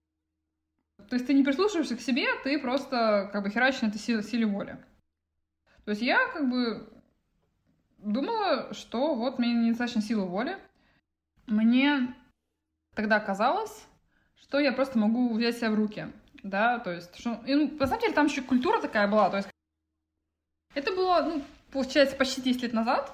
то 1.10 1.16
есть 1.16 1.28
ты 1.28 1.34
не 1.34 1.44
прислушиваешься 1.44 1.98
к 1.98 2.02
себе, 2.02 2.25
ты 2.44 2.58
просто 2.58 3.30
как 3.32 3.44
бы 3.44 3.50
херачишь 3.50 3.82
на 3.82 3.88
этой 3.88 4.00
силе, 4.00 4.24
силе 4.24 4.46
воли. 4.46 4.80
То 5.84 5.92
есть 5.92 6.02
я 6.02 6.18
как 6.30 6.50
бы 6.50 6.95
думала, 7.98 8.74
что 8.74 9.16
вот 9.16 9.40
мне 9.40 9.54
недостаточно 9.54 10.02
силы 10.02 10.25
воли. 10.25 10.58
Мне 11.48 12.14
тогда 12.96 13.20
казалось, 13.20 13.86
что 14.36 14.60
я 14.60 14.72
просто 14.72 14.98
могу 14.98 15.34
взять 15.34 15.58
себя 15.58 15.72
в 15.72 15.75
руки, 15.75 16.08
да, 16.44 16.80
то 16.80 16.92
есть, 16.92 17.18
что, 17.20 17.42
и, 17.46 17.54
ну, 17.54 17.72
на 17.78 17.88
самом 17.88 18.02
деле 18.02 18.14
там 18.14 18.28
еще 18.28 18.42
культура 18.42 18.82
такая 18.82 19.08
была, 19.08 19.30
то 19.30 19.38
есть 19.38 19.50
это 20.74 20.92
было, 20.92 21.22
ну, 21.22 21.44
получается, 21.72 22.16
почти 22.16 22.42
10 22.42 22.64
лет 22.64 22.74
назад, 22.74 23.12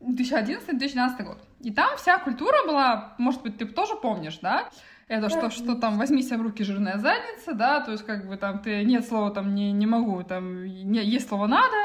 2011-2012 0.00 1.24
год. 1.24 1.38
И 1.60 1.72
там 1.72 1.96
вся 1.96 2.18
культура 2.18 2.66
была, 2.66 3.14
может 3.18 3.42
быть, 3.42 3.58
ты 3.58 3.66
тоже 3.66 3.96
помнишь, 3.96 4.38
да? 4.38 4.70
Это 5.08 5.30
что, 5.30 5.50
что 5.50 5.74
там 5.74 5.98
возьми 5.98 6.22
себя 6.22 6.36
в 6.38 6.42
руки 6.42 6.62
жирная 6.62 6.98
задница, 6.98 7.54
да, 7.54 7.80
то 7.80 7.92
есть 7.92 8.04
как 8.04 8.28
бы 8.28 8.36
там 8.36 8.58
ты 8.58 8.84
нет 8.84 9.06
слова 9.06 9.30
там 9.30 9.54
не, 9.54 9.72
не 9.72 9.86
могу, 9.86 10.22
там 10.22 10.64
не, 10.64 11.02
есть 11.02 11.28
слово 11.28 11.46
надо, 11.46 11.76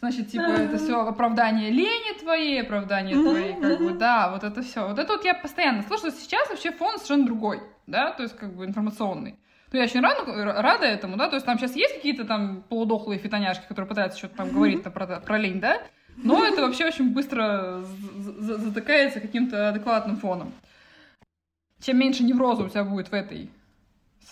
значит, 0.00 0.30
типа, 0.30 0.42
это 0.42 0.78
все 0.78 1.00
оправдание 1.00 1.70
лени 1.70 2.18
твоей, 2.18 2.62
оправдание 2.62 3.14
твоей, 3.14 3.54
как 3.54 3.78
бы, 3.78 3.92
да, 3.92 4.30
вот 4.30 4.44
это 4.44 4.62
все. 4.62 4.86
Вот 4.88 4.98
это 4.98 5.12
вот 5.12 5.24
я 5.24 5.34
постоянно 5.34 5.82
слышу, 5.82 6.10
сейчас 6.10 6.48
вообще 6.48 6.72
фон 6.72 6.94
совершенно 6.96 7.26
другой, 7.26 7.60
да, 7.86 8.12
то 8.12 8.22
есть 8.22 8.36
как 8.36 8.54
бы 8.54 8.64
информационный. 8.64 9.38
Ну, 9.72 9.78
я 9.78 9.84
очень 9.84 10.00
рада, 10.00 10.22
рада 10.62 10.86
этому, 10.86 11.16
да, 11.16 11.28
то 11.28 11.34
есть 11.34 11.44
там 11.44 11.58
сейчас 11.58 11.74
есть 11.74 11.94
какие-то 11.96 12.24
там 12.24 12.62
полудохлые 12.68 13.18
фитоняшки, 13.18 13.66
которые 13.66 13.88
пытаются 13.88 14.18
что-то 14.18 14.36
там 14.36 14.50
говорить 14.50 14.82
про, 14.82 15.20
про 15.20 15.38
лень, 15.38 15.60
да, 15.60 15.82
но 16.16 16.44
это 16.44 16.62
вообще 16.62 16.86
очень 16.86 17.12
быстро 17.12 17.82
затыкается 17.82 19.20
каким-то 19.20 19.68
адекватным 19.68 20.16
фоном. 20.16 20.52
Чем 21.80 21.98
меньше 21.98 22.24
невроза 22.24 22.64
у 22.64 22.68
тебя 22.68 22.84
будет 22.84 23.08
в 23.08 23.12
этой, 23.12 23.50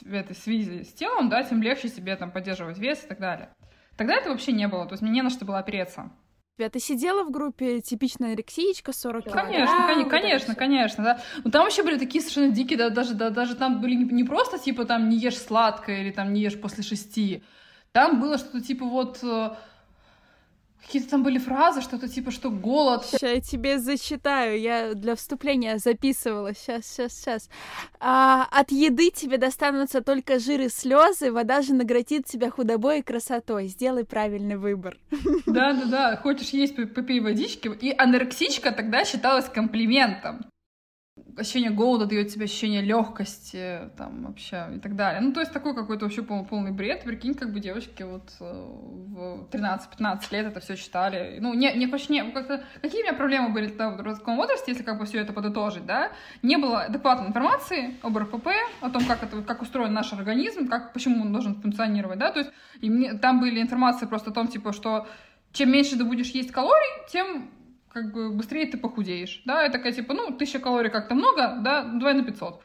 в 0.01 0.13
этой 0.13 0.35
связи 0.35 0.83
с 0.83 0.93
телом, 0.93 1.29
да, 1.29 1.43
тем 1.43 1.63
легче 1.63 1.89
себе 1.89 2.17
там 2.17 2.31
поддерживать 2.31 2.79
вес 2.79 3.05
и 3.05 3.09
так 3.09 3.19
далее. 3.19 3.51
Тогда 3.97 4.15
это 4.15 4.31
вообще 4.31 4.53
не 4.53 4.69
было, 4.69 4.87
то 4.87 4.93
есть 4.93 5.03
мне 5.03 5.13
не 5.13 5.23
на 5.23 5.31
что 5.31 5.45
было 5.45 5.59
опереться. 5.59 6.11
Ты 6.57 6.79
сидела 6.79 7.25
в 7.25 7.33
группе 7.33 7.81
типичная 7.81 8.29
анорексиечка 8.29 8.93
40 8.93 9.25
килограмм? 9.25 9.47
Конечно, 9.47 9.87
конечно, 9.87 10.11
конечно, 10.11 10.55
конечно, 10.55 11.05
да. 11.05 11.21
Но 11.43 11.51
там 11.51 11.65
вообще 11.65 11.83
были 11.83 11.99
такие 11.99 12.21
совершенно 12.23 12.53
дикие, 12.53 12.79
да, 12.79 12.91
даже, 12.91 13.15
да, 13.15 13.31
даже 13.31 13.57
там 13.57 13.81
были 13.81 13.95
не, 13.97 14.05
не 14.05 14.25
просто 14.25 14.61
типа 14.61 14.85
там 14.85 15.09
не 15.09 15.19
ешь 15.19 15.37
сладкое 15.37 16.03
или 16.03 16.13
там 16.13 16.33
не 16.33 16.43
ешь 16.43 16.61
после 16.61 16.85
шести. 16.85 17.43
Там 17.91 18.21
было 18.21 18.39
что-то 18.39 18.61
типа 18.61 18.85
вот 18.85 19.19
э, 19.25 19.51
Какие-то 20.85 21.11
там 21.11 21.23
были 21.23 21.39
фразы, 21.39 21.81
что-то 21.81 22.09
типа, 22.09 22.31
что 22.31 22.51
голод. 22.51 23.05
Сейчас 23.05 23.23
я 23.23 23.41
тебе 23.41 23.79
зачитаю, 23.79 24.61
я 24.61 24.95
для 24.95 25.17
вступления 25.17 25.79
записывала. 25.79 26.55
Сейчас, 26.55 26.87
сейчас, 26.87 27.13
сейчас. 27.13 27.51
А, 28.01 28.47
от 28.51 28.71
еды 28.71 29.11
тебе 29.11 29.39
достанутся 29.39 30.03
только 30.03 30.39
жир 30.39 30.61
и 30.61 30.69
слезы, 30.69 31.33
вода 31.33 31.63
же 31.63 31.75
наградит 31.75 32.27
тебя 32.27 32.51
худобой 32.51 32.99
и 32.99 33.03
красотой. 33.03 33.69
Сделай 33.69 34.05
правильный 34.05 34.57
выбор. 34.57 34.99
Да, 35.47 35.73
да, 35.73 35.85
да. 35.85 36.17
Хочешь 36.17 36.51
есть, 36.51 36.77
попей 36.77 37.21
водички. 37.21 37.69
И 37.81 37.95
анорексичка 37.97 38.73
тогда 38.73 39.05
считалась 39.05 39.47
комплиментом 39.47 40.45
ощущение 41.37 41.71
голода 41.71 42.07
дает 42.07 42.29
тебе 42.29 42.45
ощущение 42.45 42.83
легкости, 42.83 43.91
там 43.97 44.25
вообще 44.25 44.67
и 44.77 44.79
так 44.79 44.97
далее. 44.97 45.21
Ну, 45.21 45.33
то 45.33 45.41
есть 45.41 45.53
такой 45.53 45.75
какой-то 45.75 46.05
вообще 46.05 46.23
пол, 46.23 46.45
полный 46.45 46.73
бред. 46.73 47.05
Прикинь, 47.05 47.35
как 47.35 47.53
бы 47.53 47.61
девочки 47.61 48.03
вот 48.03 48.33
э, 48.41 48.45
в 48.45 49.49
13-15 49.51 50.21
лет 50.31 50.47
это 50.47 50.61
все 50.61 50.77
читали. 50.77 51.39
Ну, 51.41 51.55
не, 51.55 51.73
не, 51.75 51.87
не 51.87 52.33
как-то... 52.33 52.65
Какие 52.81 53.03
у 53.03 53.05
меня 53.05 53.15
проблемы 53.15 53.51
были 53.51 53.69
тогда 53.69 53.91
в 53.91 53.97
подростковом 53.97 54.37
возрасте, 54.37 54.73
если 54.73 54.83
как 54.83 54.99
бы 54.99 55.07
все 55.07 55.21
это 55.21 55.33
подытожить, 55.33 55.87
да? 55.87 56.13
Не 56.43 56.57
было 56.57 56.83
адекватной 56.83 57.29
информации 57.29 57.97
об 58.03 58.17
РПП, 58.17 58.49
о 58.81 58.91
том, 58.91 59.05
как 59.05 59.23
это, 59.23 59.43
как 59.43 59.63
устроен 59.63 59.93
наш 59.93 60.13
организм, 60.13 60.69
как, 60.69 60.93
почему 60.93 61.23
он 61.23 61.33
должен 61.33 61.61
функционировать, 61.61 62.19
да? 62.19 62.31
То 62.31 62.41
есть 62.41 62.51
и 62.81 62.91
мне, 62.91 63.15
там 63.15 63.41
были 63.41 63.61
информации 63.61 64.07
просто 64.07 64.31
о 64.31 64.33
том, 64.33 64.49
типа, 64.49 64.73
что 64.73 65.07
чем 65.53 65.71
меньше 65.71 65.97
ты 65.97 66.05
будешь 66.05 66.31
есть 66.31 66.51
калорий, 66.51 67.09
тем 67.11 67.51
как 67.95 68.13
бы 68.13 68.31
быстрее 68.31 68.67
ты 68.67 68.77
похудеешь, 68.77 69.43
да, 69.47 69.65
и 69.65 69.71
такая, 69.71 69.93
типа, 69.93 70.15
ну, 70.15 70.37
тысяча 70.37 70.59
калорий 70.59 70.91
как-то 70.91 71.15
много, 71.15 71.61
да, 71.61 71.85
давай 71.85 72.15
на 72.15 72.25
500. 72.25 72.61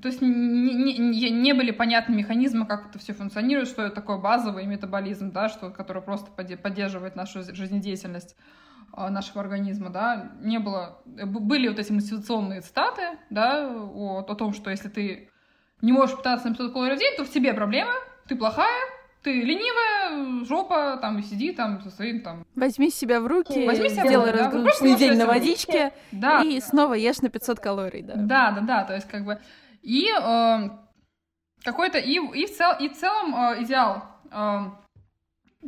То 0.00 0.08
есть 0.08 0.22
не, 0.22 0.96
не, 0.96 1.30
не, 1.30 1.52
были 1.52 1.72
понятны 1.72 2.14
механизмы, 2.14 2.64
как 2.64 2.88
это 2.88 3.00
все 3.00 3.12
функционирует, 3.12 3.66
что 3.66 3.82
это 3.82 3.96
такое 3.96 4.18
базовый 4.18 4.66
метаболизм, 4.66 5.32
да, 5.32 5.48
что, 5.48 5.70
который 5.70 6.02
просто 6.02 6.30
поддерживает 6.30 7.16
нашу 7.16 7.42
жизнедеятельность 7.42 8.36
а, 8.92 9.10
нашего 9.10 9.40
организма, 9.40 9.90
да, 9.90 10.30
не 10.40 10.60
было, 10.60 11.02
были 11.04 11.66
вот 11.66 11.80
эти 11.80 11.90
мотивационные 11.90 12.60
цитаты, 12.60 13.18
да, 13.30 13.68
о, 13.68 14.20
о 14.20 14.34
том, 14.36 14.52
что 14.52 14.70
если 14.70 14.88
ты 14.88 15.30
не 15.82 15.90
можешь 15.90 16.16
питаться 16.16 16.48
на 16.48 16.54
500 16.54 16.72
калорий 16.72 16.94
в 16.94 17.00
день, 17.00 17.16
то 17.16 17.24
в 17.24 17.30
тебе 17.30 17.52
проблема, 17.52 17.94
ты 18.28 18.36
плохая, 18.36 18.80
ты 19.22 19.42
ленивая, 19.42 20.44
жопа, 20.44 20.96
там, 20.96 21.22
сиди 21.22 21.52
там 21.52 21.82
со 21.82 21.90
своим 21.90 22.22
там... 22.22 22.46
Возьми 22.54 22.90
себя 22.90 23.20
в 23.20 23.26
руки, 23.26 23.66
Возьми 23.66 23.90
себя 23.90 24.06
сделай 24.06 24.32
да? 24.32 24.38
разгрузочный 24.44 24.96
день 24.96 25.16
на 25.16 25.26
водичке, 25.26 25.92
да. 26.10 26.42
и 26.42 26.60
снова 26.60 26.94
ешь 26.94 27.20
на 27.20 27.28
500 27.28 27.60
калорий, 27.60 28.02
да. 28.02 28.14
Да, 28.16 28.50
да, 28.52 28.60
да, 28.60 28.84
то 28.84 28.94
есть 28.94 29.08
как 29.08 29.24
бы... 29.24 29.38
И 29.82 30.08
э, 30.10 30.70
какой-то... 31.62 31.98
И, 31.98 32.14
и, 32.14 32.46
в, 32.46 32.56
цел, 32.56 32.72
и 32.78 32.88
в 32.88 32.96
целом 32.96 33.34
э, 33.34 33.62
идеал 33.64 34.04
э, 34.30 34.58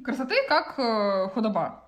красоты 0.03 0.37
как 0.49 0.79
э, 0.79 1.29
худоба. 1.35 1.85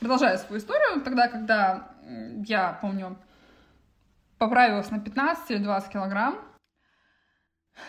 Продолжая 0.00 0.36
свою 0.38 0.60
историю, 0.60 1.02
тогда, 1.02 1.28
когда 1.28 1.90
я, 2.44 2.78
помню, 2.80 3.16
поправилась 4.38 4.90
на 4.90 5.00
15 5.00 5.50
или 5.50 5.58
20 5.58 5.92
килограмм, 5.92 6.38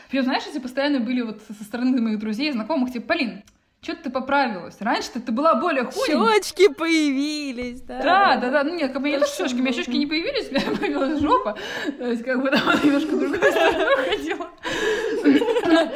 причем, 0.09 0.23
знаешь, 0.23 0.43
эти 0.47 0.59
постоянно 0.59 0.99
были 0.99 1.21
вот 1.21 1.41
со 1.41 1.63
стороны 1.63 2.01
моих 2.01 2.19
друзей, 2.19 2.51
знакомых, 2.51 2.91
типа, 2.91 3.07
Полин, 3.07 3.43
что-то 3.81 4.03
ты 4.03 4.09
поправилась. 4.09 4.81
Раньше-то 4.81 5.21
ты 5.21 5.31
была 5.31 5.55
более 5.55 5.83
худенькая. 5.85 6.41
Щечки 6.41 6.67
появились, 6.73 7.81
да. 7.81 8.01
Да, 8.01 8.37
да, 8.37 8.49
да. 8.49 8.63
Ну 8.63 8.75
нет, 8.75 8.91
как 8.91 9.01
бы 9.01 9.09
не 9.09 9.19
то, 9.19 9.25
что 9.25 9.43
щечки, 9.43 9.59
у 9.59 9.63
меня 9.63 9.71
щечки 9.71 9.95
не 9.95 10.07
появились, 10.07 10.49
у 10.49 10.53
меня 10.55 10.77
появилась 10.79 11.21
жопа. 11.21 11.57
То 11.97 12.07
есть, 12.07 12.23
как 12.23 12.41
бы 12.41 12.49
там 12.49 12.63
немножко 12.83 13.15
другой 13.15 13.37
стороной 13.37 14.09
ходила. 14.09 14.49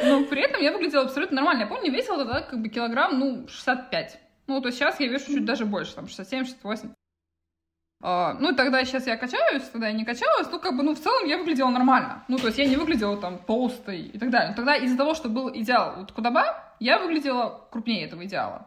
Но 0.04 0.24
при 0.24 0.42
этом 0.42 0.62
я 0.62 0.72
выглядела 0.72 1.02
абсолютно 1.02 1.36
нормально. 1.36 1.62
Я 1.62 1.66
помню, 1.66 1.90
весила 1.90 2.18
тогда 2.18 2.40
как 2.42 2.62
бы 2.62 2.68
килограмм, 2.68 3.18
ну, 3.18 3.48
65. 3.48 4.18
Ну, 4.46 4.60
то 4.60 4.68
есть 4.68 4.78
сейчас 4.78 5.00
я 5.00 5.08
вешу 5.08 5.26
чуть 5.26 5.44
даже 5.44 5.64
больше, 5.64 5.94
там, 5.94 6.06
67-68. 6.06 6.90
Uh, 8.02 8.36
ну, 8.40 8.52
тогда 8.52 8.84
сейчас 8.84 9.06
я 9.06 9.16
качаюсь, 9.16 9.62
тогда 9.62 9.86
я 9.86 9.92
не 9.92 10.04
качалась, 10.04 10.48
ну, 10.50 10.58
как 10.58 10.76
бы, 10.76 10.82
ну, 10.82 10.92
в 10.92 10.98
целом 10.98 11.24
я 11.24 11.38
выглядела 11.38 11.70
нормально. 11.70 12.24
Ну, 12.26 12.36
то 12.36 12.46
есть 12.46 12.58
я 12.58 12.64
не 12.64 12.74
выглядела 12.74 13.16
там 13.16 13.38
толстой 13.38 14.00
и 14.00 14.18
так 14.18 14.30
далее. 14.30 14.50
Но 14.50 14.56
тогда 14.56 14.74
из-за 14.74 14.96
того, 14.96 15.14
что 15.14 15.28
был 15.28 15.48
идеал 15.54 15.94
вот 15.98 16.10
куда 16.10 16.32
бы, 16.32 16.42
я 16.80 16.98
выглядела 16.98 17.68
крупнее 17.70 18.06
этого 18.06 18.24
идеала. 18.24 18.66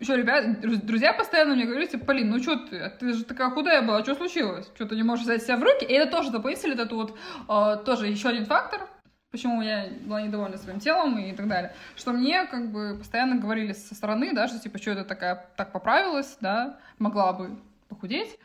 еще 0.00 0.16
ребят, 0.16 0.60
друзья 0.84 1.12
постоянно 1.12 1.54
мне 1.54 1.64
говорили, 1.64 1.86
типа, 1.86 2.06
Полин, 2.06 2.30
ну 2.30 2.42
что 2.42 2.56
ты, 2.56 2.90
ты 2.98 3.12
же 3.12 3.24
такая 3.24 3.50
худая 3.50 3.82
была, 3.82 4.02
что 4.02 4.16
случилось? 4.16 4.68
Что 4.74 4.86
ты 4.86 4.96
не 4.96 5.04
можешь 5.04 5.24
взять 5.24 5.44
себя 5.44 5.56
в 5.56 5.62
руки? 5.62 5.84
И 5.84 5.92
это 5.92 6.10
тоже 6.10 6.32
дополнительно, 6.32 6.72
это 6.72 6.92
вот 6.92 7.16
э, 7.48 7.84
тоже 7.84 8.08
еще 8.08 8.30
один 8.30 8.46
фактор, 8.46 8.88
почему 9.34 9.62
я 9.62 9.88
была 10.02 10.22
недовольна 10.22 10.56
своим 10.58 10.78
телом 10.78 11.18
и 11.18 11.32
так 11.32 11.48
далее, 11.48 11.74
что 11.96 12.12
мне 12.12 12.46
как 12.46 12.70
бы 12.70 12.96
постоянно 12.96 13.34
говорили 13.34 13.72
со 13.72 13.96
стороны, 13.96 14.32
да, 14.32 14.46
что 14.46 14.60
типа, 14.60 14.78
что 14.78 14.92
это 14.92 15.04
такая, 15.04 15.50
так 15.56 15.72
поправилась, 15.72 16.36
да, 16.40 16.78
могла 17.00 17.32
бы 17.32 17.58
похудеть. 17.88 18.38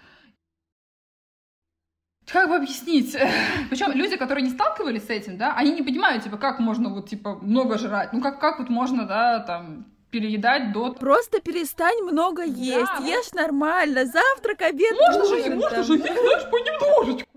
Как 2.25 2.49
бы 2.49 2.55
объяснить? 2.55 3.15
Причем 3.69 3.91
люди, 3.91 4.17
которые 4.17 4.43
не 4.43 4.49
сталкивались 4.49 5.05
с 5.05 5.11
этим, 5.11 5.37
да, 5.37 5.53
они 5.53 5.73
не 5.73 5.83
понимают, 5.83 6.23
типа, 6.23 6.37
как 6.37 6.57
можно 6.57 6.89
вот, 6.89 7.07
типа, 7.07 7.35
много 7.35 7.77
жрать. 7.77 8.11
Ну, 8.11 8.19
как, 8.19 8.39
как 8.39 8.57
вот 8.57 8.69
можно, 8.69 9.05
да, 9.05 9.41
там, 9.41 9.85
переедать 10.09 10.71
до... 10.71 10.93
Просто 10.93 11.39
перестань 11.39 12.01
много 12.01 12.43
есть, 12.43 12.91
да, 12.97 13.05
ешь 13.05 13.25
вот... 13.31 13.41
нормально, 13.41 14.05
завтрак, 14.07 14.63
обед, 14.63 14.97
Можно 14.97 15.23
ужин, 15.23 15.43
же, 15.43 15.55
можно 15.55 15.69
там. 15.69 15.83
же 15.83 15.93
есть, 15.93 16.05
знаешь, 16.05 16.49
понемножечку. 16.49 17.28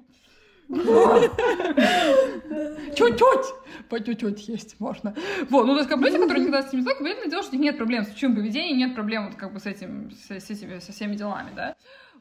Чуть-чуть. 2.96 3.88
По 3.88 4.01
чуть-чуть 4.01 4.48
есть 4.48 4.81
можно. 4.81 5.14
Вот, 5.51 5.66
ну, 5.66 5.75
то 5.75 5.79
есть, 5.79 5.88
как 5.88 6.01
люди, 6.01 6.18
которые 6.18 6.40
никогда 6.46 6.62
с 6.62 6.72
не 6.72 6.83
сталкивались, 6.83 7.14
понятное 7.14 7.31
дело, 7.31 7.42
что 7.42 7.53
у 7.53 7.59
них 7.59 7.64
нет 7.64 7.77
проблем 7.77 8.05
с 8.05 8.09
пищевым 8.09 8.37
поведением, 8.37 8.79
нет 8.79 8.94
проблем 8.94 9.27
вот 9.27 9.37
как 9.37 9.53
бы 9.53 9.61
с 9.61 9.66
этим, 9.66 10.11
с, 10.11 10.31
с 10.31 10.51
этими, 10.51 10.79
со 10.79 10.92
всеми 10.92 11.14
делами, 11.16 11.51
да. 11.55 11.75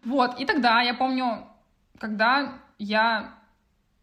Вот, 0.04 0.40
и 0.40 0.46
тогда 0.46 0.82
я 0.82 0.94
помню, 0.94 1.48
когда 1.98 2.62
я 2.78 3.36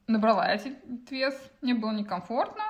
набрала 0.07 0.47
этот 0.47 0.75
вес, 1.11 1.35
мне 1.61 1.75
было 1.75 1.91
некомфортно, 1.91 2.63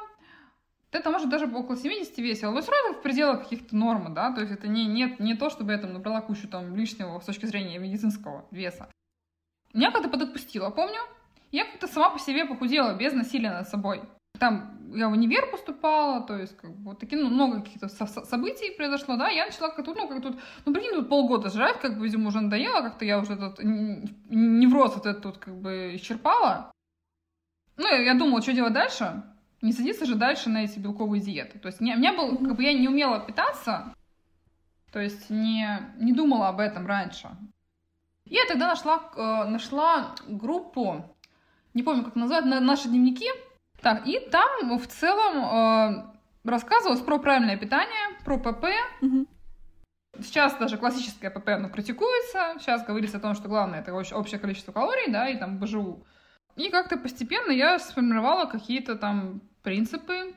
это 0.90 1.10
может 1.10 1.28
даже 1.28 1.46
около 1.46 1.76
70 1.76 2.16
весило, 2.18 2.50
но 2.50 2.62
все 2.62 2.72
равно 2.72 2.98
в 2.98 3.02
пределах 3.02 3.42
каких-то 3.42 3.76
норм, 3.76 4.14
да, 4.14 4.32
то 4.32 4.40
есть 4.40 4.52
это 4.52 4.68
не, 4.68 4.86
нет, 4.86 5.20
не 5.20 5.34
то, 5.34 5.50
чтобы 5.50 5.72
я 5.72 5.78
там 5.78 5.92
набрала 5.92 6.22
кучу 6.22 6.48
там 6.48 6.74
лишнего 6.74 7.20
с 7.20 7.26
точки 7.26 7.46
зрения 7.46 7.78
медицинского 7.78 8.46
веса. 8.50 8.88
Меня 9.74 9.90
как-то 9.90 10.08
подотпустило, 10.08 10.70
помню, 10.70 11.00
я 11.50 11.64
как-то 11.64 11.86
сама 11.86 12.10
по 12.10 12.18
себе 12.18 12.44
похудела 12.44 12.94
без 12.94 13.12
насилия 13.12 13.50
над 13.50 13.68
собой. 13.68 14.02
Там 14.38 14.78
я 14.94 15.08
в 15.08 15.12
универ 15.12 15.50
поступала, 15.50 16.22
то 16.22 16.36
есть 16.36 16.56
как 16.56 16.74
бы 16.74 16.90
вот 16.90 16.98
такие, 16.98 17.20
ну, 17.20 17.28
много 17.28 17.60
каких-то 17.60 17.88
со- 17.88 18.24
событий 18.24 18.74
произошло, 18.76 19.16
да, 19.16 19.28
я 19.28 19.46
начала 19.46 19.68
как-то, 19.68 19.94
ну, 19.94 20.08
как 20.08 20.22
тут, 20.22 20.38
ну, 20.64 20.72
прикинь, 20.72 20.94
тут 20.94 21.08
полгода 21.08 21.50
жрать, 21.50 21.80
как 21.80 21.98
бы, 21.98 22.04
видимо, 22.04 22.28
уже 22.28 22.40
надоело, 22.40 22.82
как-то 22.82 23.04
я 23.04 23.18
уже 23.18 23.34
этот 23.34 23.58
невроз 23.62 24.94
вот 24.94 25.06
этот 25.06 25.24
вот 25.24 25.38
как 25.38 25.60
бы 25.60 25.92
исчерпала. 25.96 26.70
Ну, 27.76 27.86
я 27.88 28.14
думала, 28.14 28.42
что 28.42 28.52
делать 28.52 28.72
дальше, 28.72 29.22
не 29.60 29.72
садиться 29.72 30.06
же 30.06 30.14
дальше 30.14 30.48
на 30.48 30.64
эти 30.64 30.78
белковые 30.78 31.20
диеты. 31.20 31.58
То 31.58 31.68
есть 31.68 31.80
не, 31.80 31.94
у 31.94 31.98
меня 31.98 32.12
был, 32.12 32.36
как 32.38 32.56
бы 32.56 32.62
я 32.62 32.72
не 32.72 32.88
умела 32.88 33.20
питаться, 33.20 33.94
то 34.92 35.00
есть 35.00 35.30
не, 35.30 35.80
не 35.98 36.12
думала 36.12 36.48
об 36.48 36.60
этом 36.60 36.86
раньше. 36.86 37.28
Я 38.24 38.46
тогда 38.46 38.68
нашла, 38.68 39.10
э, 39.16 39.50
нашла 39.50 40.14
группу, 40.26 41.16
не 41.74 41.82
помню, 41.82 42.04
как 42.04 42.16
назвать, 42.16 42.44
на, 42.44 42.60
наши 42.60 42.88
дневники. 42.88 43.28
Так, 43.80 44.06
и 44.06 44.18
там 44.18 44.76
в 44.78 44.86
целом 44.88 45.44
э, 45.44 46.48
рассказывалось 46.48 47.00
про 47.00 47.18
правильное 47.18 47.56
питание, 47.56 48.18
про 48.24 48.38
ПП. 48.38 48.66
Сейчас 50.20 50.56
даже 50.56 50.78
классическое 50.78 51.30
ПП, 51.30 51.50
оно 51.50 51.68
критикуется. 51.68 52.54
Сейчас 52.58 52.84
говорится 52.84 53.18
о 53.18 53.20
том, 53.20 53.34
что 53.34 53.48
главное 53.48 53.80
это 53.80 53.94
общее 53.94 54.40
количество 54.40 54.72
калорий, 54.72 55.12
да, 55.12 55.28
и 55.28 55.38
там 55.38 55.58
БЖУ. 55.58 56.04
И 56.56 56.70
как-то 56.70 56.96
постепенно 56.96 57.52
я 57.52 57.78
сформировала 57.78 58.46
какие-то 58.46 58.96
там 58.96 59.42
принципы, 59.62 60.34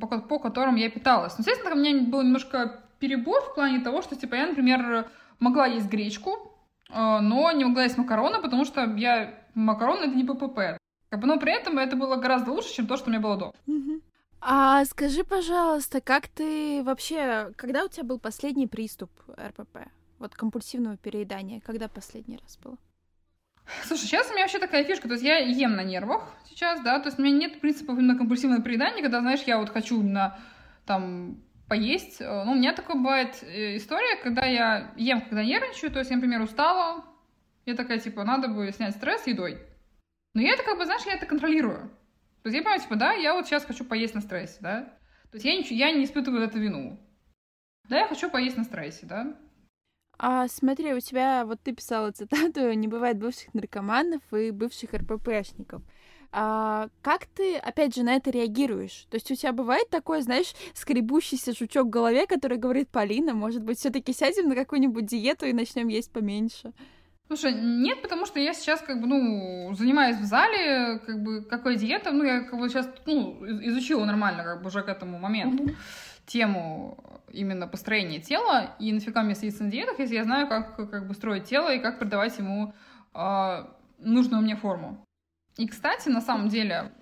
по, 0.00 0.06
по 0.20 0.38
которым 0.38 0.76
я 0.76 0.88
питалась. 0.90 1.36
Но, 1.36 1.42
естественно, 1.42 1.74
у 1.74 1.78
меня 1.78 2.02
был 2.08 2.22
немножко 2.22 2.84
перебор 3.00 3.42
в 3.42 3.54
плане 3.54 3.80
того, 3.80 4.00
что, 4.02 4.14
типа, 4.14 4.36
я, 4.36 4.46
например, 4.46 5.10
могла 5.40 5.66
есть 5.66 5.88
гречку, 5.88 6.56
э, 6.88 7.18
но 7.20 7.50
не 7.50 7.64
могла 7.64 7.82
есть 7.82 7.98
макароны, 7.98 8.40
потому 8.40 8.64
что 8.64 8.84
я 8.96 9.43
макароны— 9.54 10.04
это 10.04 10.14
не 10.14 10.24
ППП. 10.24 10.78
Как 11.08 11.20
бы, 11.20 11.26
но 11.26 11.38
при 11.38 11.52
этом 11.52 11.78
это 11.78 11.96
было 11.96 12.16
гораздо 12.16 12.52
лучше, 12.52 12.74
чем 12.74 12.86
то, 12.86 12.96
что 12.96 13.06
у 13.06 13.10
меня 13.10 13.20
было 13.20 13.36
до. 13.36 13.54
А 14.40 14.84
скажи, 14.84 15.24
пожалуйста, 15.24 16.00
как 16.02 16.28
ты 16.28 16.82
вообще... 16.82 17.52
Когда 17.56 17.84
у 17.84 17.88
тебя 17.88 18.04
был 18.04 18.18
последний 18.18 18.66
приступ 18.66 19.10
РПП? 19.30 19.88
Вот 20.18 20.34
компульсивного 20.34 20.98
переедания. 20.98 21.60
Когда 21.60 21.88
последний 21.88 22.36
раз 22.36 22.58
было? 22.58 22.76
Слушай, 23.84 24.02
сейчас 24.02 24.28
у 24.28 24.32
меня 24.32 24.42
вообще 24.42 24.58
такая 24.58 24.84
фишка, 24.84 25.08
то 25.08 25.14
есть 25.14 25.24
я 25.24 25.38
ем 25.38 25.76
на 25.76 25.82
нервах 25.82 26.28
сейчас, 26.44 26.82
да, 26.82 26.98
то 26.98 27.08
есть 27.08 27.18
у 27.18 27.22
меня 27.22 27.34
нет 27.34 27.60
принципов 27.62 27.98
именно 27.98 28.18
компульсивного 28.18 28.60
переедания, 28.60 29.02
когда, 29.02 29.20
знаешь, 29.20 29.40
я 29.46 29.58
вот 29.58 29.70
хочу 29.70 30.00
именно 30.00 30.38
там 30.84 31.38
поесть. 31.66 32.20
Ну, 32.20 32.52
у 32.52 32.54
меня 32.54 32.74
такое 32.74 32.96
бывает 32.96 33.42
э, 33.42 33.78
история, 33.78 34.16
когда 34.22 34.44
я 34.44 34.92
ем, 34.96 35.22
когда 35.22 35.42
нервничаю, 35.42 35.90
то 35.90 35.98
есть 35.98 36.10
я, 36.10 36.16
например, 36.16 36.42
устала, 36.42 37.04
я 37.66 37.74
такая, 37.74 37.98
типа, 37.98 38.24
надо 38.24 38.48
бы 38.48 38.70
снять 38.72 38.94
стресс 38.94 39.26
едой. 39.26 39.58
Но 40.34 40.40
я 40.42 40.54
это 40.54 40.62
как 40.62 40.78
бы, 40.78 40.84
знаешь, 40.84 41.04
я 41.06 41.14
это 41.14 41.26
контролирую. 41.26 41.90
То 42.42 42.48
есть 42.48 42.56
я 42.56 42.62
понимаю, 42.62 42.80
типа, 42.80 42.96
да, 42.96 43.12
я 43.12 43.34
вот 43.34 43.46
сейчас 43.46 43.64
хочу 43.64 43.84
поесть 43.84 44.14
на 44.14 44.20
стрессе, 44.20 44.58
да. 44.60 44.82
То 45.30 45.36
есть 45.36 45.44
я, 45.44 45.56
ничего, 45.56 45.76
я 45.76 45.92
не 45.92 46.04
испытываю 46.04 46.42
эту 46.42 46.58
вину. 46.58 47.00
Да, 47.88 48.00
я 48.00 48.08
хочу 48.08 48.30
поесть 48.30 48.56
на 48.56 48.64
стрессе, 48.64 49.06
да. 49.06 49.36
А 50.18 50.46
смотри, 50.48 50.94
у 50.94 51.00
тебя, 51.00 51.44
вот 51.44 51.60
ты 51.62 51.74
писала 51.74 52.12
цитату, 52.12 52.72
не 52.74 52.88
бывает 52.88 53.18
бывших 53.18 53.52
наркоманов 53.54 54.20
и 54.32 54.50
бывших 54.50 54.92
РППшников. 54.94 55.82
А, 56.36 56.88
как 57.00 57.26
ты, 57.26 57.56
опять 57.56 57.94
же, 57.94 58.02
на 58.02 58.14
это 58.16 58.30
реагируешь? 58.30 59.06
То 59.08 59.16
есть 59.16 59.30
у 59.30 59.36
тебя 59.36 59.52
бывает 59.52 59.88
такой, 59.88 60.20
знаешь, 60.20 60.52
скребущийся 60.74 61.54
жучок 61.54 61.86
в 61.86 61.90
голове, 61.90 62.26
который 62.26 62.58
говорит, 62.58 62.88
Полина, 62.88 63.34
может 63.34 63.62
быть, 63.62 63.78
все 63.78 63.90
таки 63.90 64.12
сядем 64.12 64.48
на 64.48 64.56
какую-нибудь 64.56 65.06
диету 65.06 65.46
и 65.46 65.52
начнем 65.52 65.88
есть 65.88 66.12
поменьше? 66.12 66.72
Слушай, 67.26 67.54
нет, 67.54 68.02
потому 68.02 68.26
что 68.26 68.38
я 68.38 68.52
сейчас 68.52 68.80
как 68.80 69.00
бы, 69.00 69.06
ну, 69.06 69.74
занимаюсь 69.74 70.16
в 70.18 70.24
зале, 70.24 70.98
как 70.98 71.22
бы, 71.22 71.42
какой 71.42 71.76
диета, 71.76 72.12
ну, 72.12 72.22
я 72.22 72.40
как 72.40 72.58
бы 72.58 72.68
сейчас, 72.68 72.88
ну, 73.06 73.38
изучила 73.62 74.04
нормально, 74.04 74.44
как 74.44 74.62
бы, 74.62 74.68
уже 74.68 74.82
к 74.82 74.88
этому 74.88 75.18
моменту 75.18 75.64
mm-hmm. 75.64 75.76
тему 76.26 76.98
именно 77.32 77.66
построения 77.66 78.20
тела, 78.20 78.76
и 78.78 78.92
нафига 78.92 79.22
мне 79.22 79.34
садиться 79.34 79.64
на 79.64 79.70
диетах, 79.70 79.98
если 79.98 80.16
я 80.16 80.24
знаю, 80.24 80.48
как, 80.48 80.76
как 80.90 81.08
бы 81.08 81.14
строить 81.14 81.44
тело 81.44 81.72
и 81.74 81.80
как 81.80 81.98
придавать 81.98 82.38
ему 82.38 82.74
э, 83.14 83.64
нужную 83.98 84.42
мне 84.42 84.56
форму. 84.56 85.04
И, 85.56 85.66
кстати, 85.66 86.10
на 86.10 86.20
самом 86.20 86.48
деле, 86.48 86.92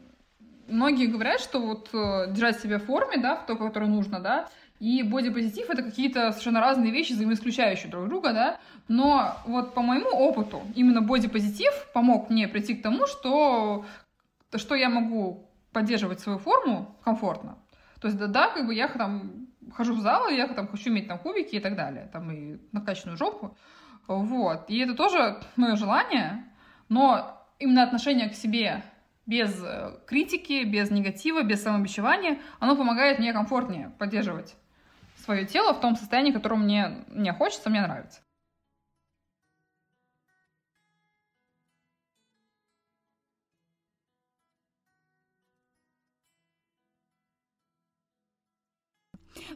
многие 0.69 1.07
говорят, 1.07 1.41
что 1.41 1.61
вот 1.61 1.91
э, 1.93 2.33
держать 2.33 2.61
себя 2.61 2.79
в 2.79 2.85
форме, 2.85 3.19
да, 3.19 3.37
в 3.37 3.47
той, 3.47 3.59
которой 3.59 3.89
нужно, 3.89 4.21
да, 4.21 4.49
и 4.83 5.05
бодипозитив— 5.05 5.67
это 5.71 5.81
какие-то 5.85 6.33
совершенно 6.33 6.61
разные 6.61 6.91
вещи, 6.91 7.13
взаимоисключающие 7.13 7.89
друг 7.89 8.09
друга, 8.09 8.33
да, 8.33 8.61
но 8.89 9.37
вот 9.47 9.75
по 9.75 9.81
моему 9.81 10.09
опыту 10.09 10.61
именно 10.75 11.01
бодипозитив 11.01 11.73
помог 11.95 12.31
мне 12.31 12.49
прийти 12.49 12.75
к 12.75 12.83
тому, 12.83 13.07
что, 13.07 13.85
что 14.57 14.75
я 14.75 14.89
могу 14.89 15.49
поддерживать 15.73 16.19
свою 16.19 16.41
форму 16.41 16.99
комфортно. 17.05 17.59
То 18.01 18.09
есть, 18.09 18.19
да, 18.19 18.27
да, 18.27 18.49
как 18.49 18.67
бы 18.67 18.75
я 18.75 18.89
там 18.89 19.47
хожу 19.73 19.95
в 19.95 20.01
зал, 20.01 20.29
и 20.29 20.35
я 20.35 20.49
там 20.49 20.67
хочу 20.67 20.91
иметь 20.91 21.07
там 21.07 21.21
кубики 21.21 21.55
и 21.55 21.61
так 21.61 21.77
далее, 21.77 22.11
там 22.13 22.33
и 22.33 22.59
накачанную 22.73 23.17
жопу, 23.17 23.57
вот. 24.09 24.65
И 24.67 24.81
это 24.81 24.95
тоже 24.95 25.39
мое 25.55 25.77
желание, 25.77 26.45
но 26.89 27.41
именно 27.61 27.85
отношение 27.85 28.29
к 28.31 28.35
себе 28.35 28.83
без 29.27 29.63
э, 29.63 29.93
критики, 30.09 30.65
без 30.65 30.91
негатива, 30.91 31.45
без 31.45 31.63
самобичевания, 31.63 32.41
оно 32.59 32.75
помогает 32.75 33.21
мне 33.21 33.33
комфортнее 33.33 33.93
поддерживать 34.01 34.57
свое 35.23 35.47
тело 35.47 35.73
в 35.73 35.81
том 35.81 35.97
состоянии, 35.97 36.33
которое 36.33 36.57
мне, 36.57 37.05
мне 37.09 37.33
хочется, 37.33 37.71
мне 37.71 37.81
нравится. 37.81 38.21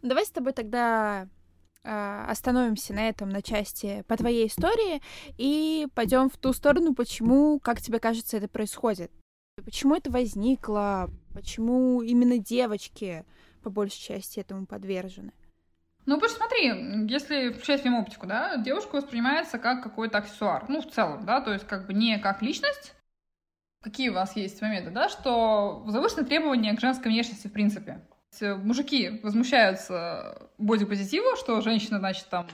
Давай 0.02 0.24
с 0.24 0.30
тобой 0.30 0.52
тогда 0.52 1.28
э, 1.82 2.24
остановимся 2.28 2.94
на 2.94 3.08
этом, 3.08 3.28
на 3.28 3.42
части 3.42 4.04
по 4.08 4.16
твоей 4.16 4.46
истории, 4.46 5.02
и 5.36 5.86
пойдем 5.94 6.30
в 6.30 6.36
ту 6.36 6.52
сторону, 6.52 6.94
почему, 6.94 7.60
как 7.60 7.80
тебе 7.80 7.98
кажется, 7.98 8.38
это 8.38 8.48
происходит. 8.48 9.10
Почему 9.64 9.94
это 9.94 10.10
возникло? 10.10 11.10
Почему 11.34 12.02
именно 12.02 12.38
девочки 12.38 13.24
по 13.62 13.70
большей 13.70 14.00
части 14.00 14.40
этому 14.40 14.66
подвержены? 14.66 15.32
Ну, 16.06 16.14
потому 16.14 16.30
что 16.30 16.38
смотри, 16.38 17.08
если 17.08 17.50
включать 17.50 17.82
фемоптику, 17.82 18.26
да, 18.26 18.56
девушка 18.56 18.96
воспринимается 18.96 19.58
как 19.58 19.82
какой-то 19.82 20.18
аксессуар. 20.18 20.64
Ну, 20.68 20.80
в 20.80 20.88
целом, 20.88 21.26
да, 21.26 21.40
то 21.40 21.52
есть 21.52 21.66
как 21.66 21.86
бы 21.86 21.94
не 21.94 22.18
как 22.18 22.42
личность. 22.42 22.94
Какие 23.82 24.08
у 24.08 24.14
вас 24.14 24.36
есть 24.36 24.62
моменты, 24.62 24.90
да, 24.90 25.08
что 25.08 25.84
завышены 25.88 26.24
требования 26.24 26.74
к 26.74 26.80
женской 26.80 27.10
внешности 27.10 27.48
в 27.48 27.52
принципе. 27.52 28.00
Мужики 28.40 29.20
возмущаются 29.22 30.50
бодипозитиву, 30.58 31.36
что 31.36 31.60
женщины, 31.60 31.98
значит, 31.98 32.26
там 32.28 32.46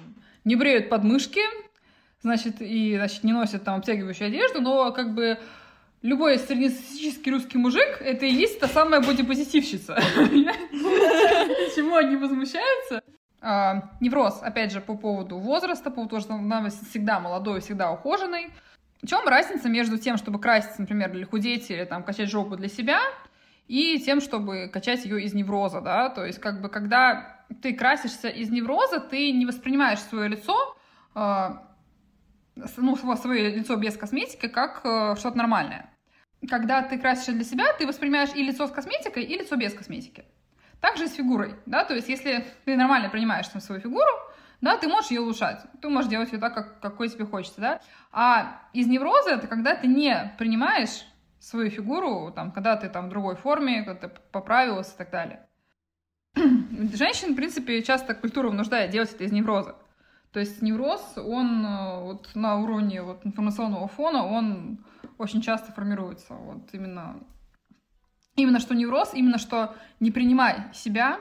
не 0.45 0.57
бреют 0.57 0.88
подмышки, 0.88 1.41
значит, 2.21 2.61
и, 2.61 2.97
значит, 2.97 3.25
не 3.25 3.33
носят 3.33 3.65
там 3.65 3.77
обтягивающую 3.77 4.29
одежду, 4.29 4.61
но 4.61 4.93
как 4.93 5.15
бы 5.15 5.38
любой 6.03 6.38
среднестатистический 6.38 7.31
русский 7.31 7.59
мужик— 7.59 7.99
это 8.01 8.27
и 8.27 8.33
есть 8.33 8.61
та 8.61 8.69
самая 8.69 9.01
бодипозитивщица. 9.01 9.95
Почему 10.71 11.97
они 11.97 12.17
возмущаются? 12.17 13.03
А, 13.44 13.90
невроз, 13.98 14.38
опять 14.40 14.72
же, 14.72 14.81
по 14.81 14.96
поводу 14.96 15.38
возраста, 15.38 15.90
по 15.90 15.96
поводу 15.96 16.11
того, 16.11 16.22
что 16.22 16.35
она 16.35 16.68
всегда 16.70 17.18
молодой, 17.18 17.61
всегда 17.61 17.90
ухоженный. 17.90 18.50
В 19.02 19.07
чем 19.09 19.26
разница 19.26 19.68
между 19.68 19.98
тем, 19.98 20.16
чтобы 20.16 20.38
краситься, 20.38 20.81
например, 20.81 21.11
для 21.11 21.26
худеть 21.26 21.68
или 21.68 21.85
там 21.85 22.05
качать 22.05 22.31
жопу 22.31 22.57
для 22.57 22.68
себя, 22.68 23.00
и 23.66 23.98
тем, 23.98 24.20
чтобы 24.20 24.70
качать 24.72 25.05
ее 25.05 25.22
из 25.22 25.35
невроза, 25.35 25.81
да, 25.81 26.09
то 26.09 26.24
есть 26.24 26.38
как 26.38 26.61
бы 26.61 26.68
когда 26.68 27.44
ты 27.62 27.74
красишься 27.74 28.28
из 28.28 28.48
невроза, 28.48 29.00
ты 29.00 29.33
не 29.33 29.44
воспринимаешь 29.44 29.98
свое 29.98 30.28
лицо, 30.28 30.76
э, 31.16 31.48
ну, 32.76 33.16
свое 33.16 33.50
лицо 33.50 33.74
без 33.74 33.96
косметики, 33.96 34.46
как 34.46 34.83
э, 34.85 35.16
что-то 35.18 35.37
нормальное. 35.37 35.90
Когда 36.48 36.83
ты 36.83 36.96
красишься 36.96 37.33
для 37.33 37.44
себя, 37.44 37.72
ты 37.76 37.88
воспринимаешь 37.88 38.31
и 38.37 38.42
лицо 38.44 38.68
с 38.68 38.70
косметикой, 38.70 39.24
и 39.24 39.37
лицо 39.37 39.57
без 39.57 39.74
косметики. 39.74 40.24
Также 40.83 41.07
с 41.07 41.14
фигурой, 41.14 41.55
да, 41.64 41.85
то 41.85 41.95
есть 41.95 42.09
если 42.09 42.45
ты 42.64 42.77
нормально 42.77 43.09
принимаешь 43.09 43.47
там, 43.47 43.62
свою 43.62 43.81
фигуру, 43.81 44.11
да, 44.61 44.77
ты 44.77 44.88
можешь 44.88 45.12
ее 45.12 45.21
улучшать, 45.21 45.64
ты 45.81 45.88
можешь 45.88 46.11
делать 46.11 46.33
ее 46.33 46.40
так, 46.40 46.55
как, 46.55 46.81
какой 46.81 47.09
тебе 47.09 47.25
хочется, 47.25 47.61
да, 47.61 47.81
а 48.11 48.61
из 48.73 48.88
невроза 48.88 49.31
это 49.31 49.47
когда 49.47 49.77
ты 49.77 49.87
не 49.87 50.35
принимаешь 50.38 51.07
свою 51.38 51.71
фигуру, 51.71 52.33
там, 52.35 52.51
когда 52.51 52.77
ты 52.77 52.88
там 52.88 53.07
в 53.07 53.11
другой 53.11 53.37
форме, 53.37 53.85
когда 53.85 54.09
ты 54.09 54.14
поправилась 54.33 54.92
и 54.92 54.97
так 54.97 55.11
далее. 55.11 55.47
Женщин, 56.35 57.35
в 57.35 57.37
принципе, 57.37 57.81
часто 57.83 58.14
культура 58.14 58.49
вынуждает 58.49 58.90
делать 58.90 59.14
это 59.14 59.23
из 59.23 59.31
невроза. 59.31 59.77
То 60.33 60.40
есть 60.40 60.62
невроз, 60.62 61.01
он 61.16 61.64
э, 61.64 62.01
вот 62.03 62.35
на 62.35 62.57
уровне 62.57 63.03
вот 63.03 63.25
информационного 63.25 63.87
фона, 63.87 64.27
он 64.27 64.85
очень 65.18 65.42
часто 65.42 65.71
формируется. 65.71 66.35
Вот 66.35 66.71
именно 66.73 67.23
Именно 68.37 68.61
что 68.61 68.75
невроз, 68.75 69.12
именно 69.12 69.38
что 69.38 69.77
не 70.01 70.11
принимай 70.11 70.73
себя 70.73 71.21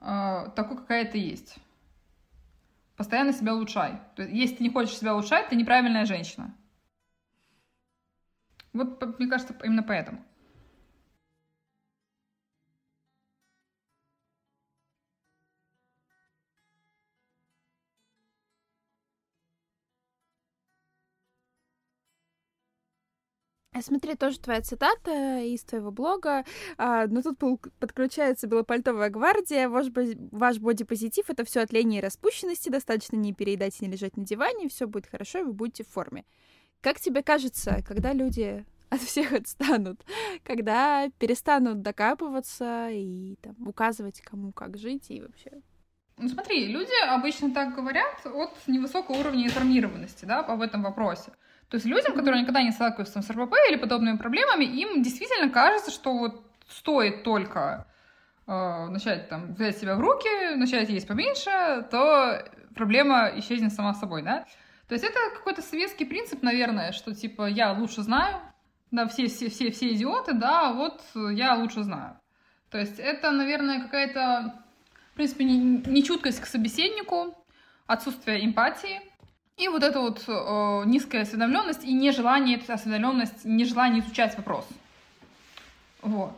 э, 0.00 0.50
такой, 0.56 0.76
какая 0.76 1.04
ты 1.04 1.18
есть. 1.18 1.56
Постоянно 2.96 3.32
себя 3.32 3.54
улучшай. 3.54 4.00
То 4.16 4.22
есть, 4.22 4.34
если 4.34 4.56
ты 4.56 4.64
не 4.64 4.70
хочешь 4.70 4.96
себя 4.96 5.14
улучшать, 5.14 5.48
ты 5.48 5.56
неправильная 5.56 6.06
женщина. 6.06 6.54
Вот, 8.72 9.18
мне 9.18 9.28
кажется, 9.28 9.54
именно 9.62 9.82
поэтому. 9.82 10.24
Смотри, 23.82 24.14
тоже 24.14 24.38
твоя 24.38 24.60
цитата 24.62 25.40
из 25.40 25.64
твоего 25.64 25.90
блога. 25.90 26.44
А, 26.78 27.06
но 27.06 27.22
тут 27.22 27.38
подключается 27.80 28.46
белопальтовая 28.46 29.10
гвардия. 29.10 29.68
Ваш, 29.68 29.86
ваш 30.30 30.58
бодипозитив— 30.58 31.24
это 31.28 31.44
все 31.44 31.60
от 31.60 31.72
лени 31.72 31.98
и 31.98 32.00
распущенности. 32.00 32.68
Достаточно 32.68 33.16
не 33.16 33.32
переедать 33.32 33.80
и 33.80 33.84
не 33.84 33.90
лежать 33.90 34.16
на 34.16 34.24
диване, 34.24 34.68
все 34.68 34.86
будет 34.86 35.06
хорошо, 35.06 35.40
и 35.40 35.42
вы 35.42 35.52
будете 35.52 35.84
в 35.84 35.88
форме. 35.88 36.24
Как 36.80 37.00
тебе 37.00 37.22
кажется, 37.22 37.82
когда 37.86 38.12
люди 38.12 38.64
от 38.90 39.00
всех 39.00 39.32
отстанут, 39.32 40.04
когда 40.44 41.08
перестанут 41.18 41.82
докапываться 41.82 42.88
и 42.90 43.36
там, 43.42 43.56
указывать, 43.66 44.20
кому 44.20 44.52
как 44.52 44.78
жить 44.78 45.10
и 45.10 45.20
вообще 45.20 45.62
ну 46.16 46.28
смотри, 46.28 46.66
люди 46.66 46.92
обычно 47.08 47.52
так 47.52 47.74
говорят 47.74 48.24
от 48.24 48.68
невысокого 48.68 49.16
уровня 49.16 49.46
информированности, 49.46 50.24
да, 50.24 50.40
об 50.40 50.60
этом 50.60 50.84
вопросе. 50.84 51.32
То 51.70 51.76
есть 51.76 51.86
людям, 51.86 52.14
которые 52.14 52.42
никогда 52.42 52.62
не 52.62 52.70
сталкиваются 52.70 53.22
с 53.22 53.30
РПП 53.30 53.54
или 53.68 53.76
подобными 53.76 54.16
проблемами, 54.16 54.64
им 54.64 55.02
действительно 55.02 55.50
кажется, 55.50 55.90
что 55.90 56.16
вот 56.16 56.44
стоит 56.68 57.22
только 57.22 57.86
э, 58.46 58.86
начать 58.86 59.28
там 59.28 59.54
взять 59.54 59.78
себя 59.78 59.96
в 59.96 60.00
руки, 60.00 60.54
начать 60.56 60.88
есть 60.88 61.08
поменьше, 61.08 61.86
то 61.90 62.44
проблема 62.74 63.30
исчезнет 63.36 63.72
сама 63.72 63.94
собой, 63.94 64.22
да? 64.22 64.44
То 64.88 64.94
есть 64.94 65.04
это 65.04 65.18
какой-то 65.34 65.62
советский 65.62 66.04
принцип, 66.04 66.42
наверное, 66.42 66.92
что 66.92 67.14
типа 67.14 67.46
я 67.46 67.72
лучше 67.72 68.02
знаю, 68.02 68.40
да, 68.90 69.08
все, 69.08 69.26
все, 69.26 69.48
все, 69.48 69.70
все 69.70 69.92
идиоты, 69.92 70.34
да, 70.34 70.72
вот 70.72 71.02
я 71.14 71.54
лучше 71.56 71.82
знаю. 71.82 72.18
То 72.70 72.78
есть 72.78 72.98
это, 72.98 73.30
наверное, 73.30 73.80
какая-то, 73.80 74.54
в 75.12 75.14
принципе, 75.14 75.44
нечуткость 75.44 76.40
к 76.40 76.46
собеседнику, 76.46 77.36
отсутствие 77.86 78.44
эмпатии, 78.44 79.00
и 79.56 79.68
вот 79.68 79.82
эта 79.84 80.00
вот 80.00 80.24
э, 80.26 80.82
низкая 80.86 81.22
осведомленность 81.22 81.84
и 81.84 81.92
нежелание, 81.92 82.58
эта 82.58 82.74
осведомленность, 82.74 83.44
нежелание 83.44 84.02
изучать 84.02 84.36
вопрос. 84.36 84.66
Вот. 86.02 86.32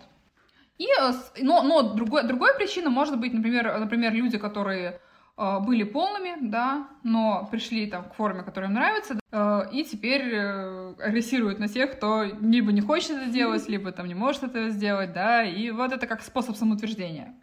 И, 0.79 0.85
э, 0.85 1.13
но, 1.41 1.63
но 1.63 1.83
другой, 1.95 2.25
другой 2.25 2.55
причина 2.57 2.91
может 2.91 3.19
быть, 3.19 3.33
например, 3.33 3.79
например, 3.79 4.13
люди, 4.13 4.37
которые 4.37 5.01
э, 5.39 5.59
были 5.61 5.83
полными, 5.85 6.37
да, 6.43 6.89
но 7.03 7.49
пришли 7.51 7.87
там 7.87 8.05
к 8.05 8.15
форме, 8.15 8.43
которая 8.43 8.69
им 8.71 8.75
нравится, 8.75 9.19
э, 9.33 9.61
и 9.73 9.85
теперь 9.85 10.35
э, 10.35 10.95
агрессируют 10.99 11.59
на 11.59 11.69
тех, 11.69 11.97
кто 11.97 12.23
либо 12.23 12.71
не 12.71 12.83
хочет 12.83 13.13
это 13.13 13.31
делать, 13.31 13.67
либо 13.67 13.93
там 13.93 14.09
не 14.09 14.15
может 14.15 14.43
этого 14.43 14.69
сделать, 14.69 15.15
да, 15.15 15.43
и 15.43 15.71
вот 15.71 15.91
это 15.91 16.07
как 16.07 16.21
способ 16.21 16.55
самоутверждения. 16.57 17.35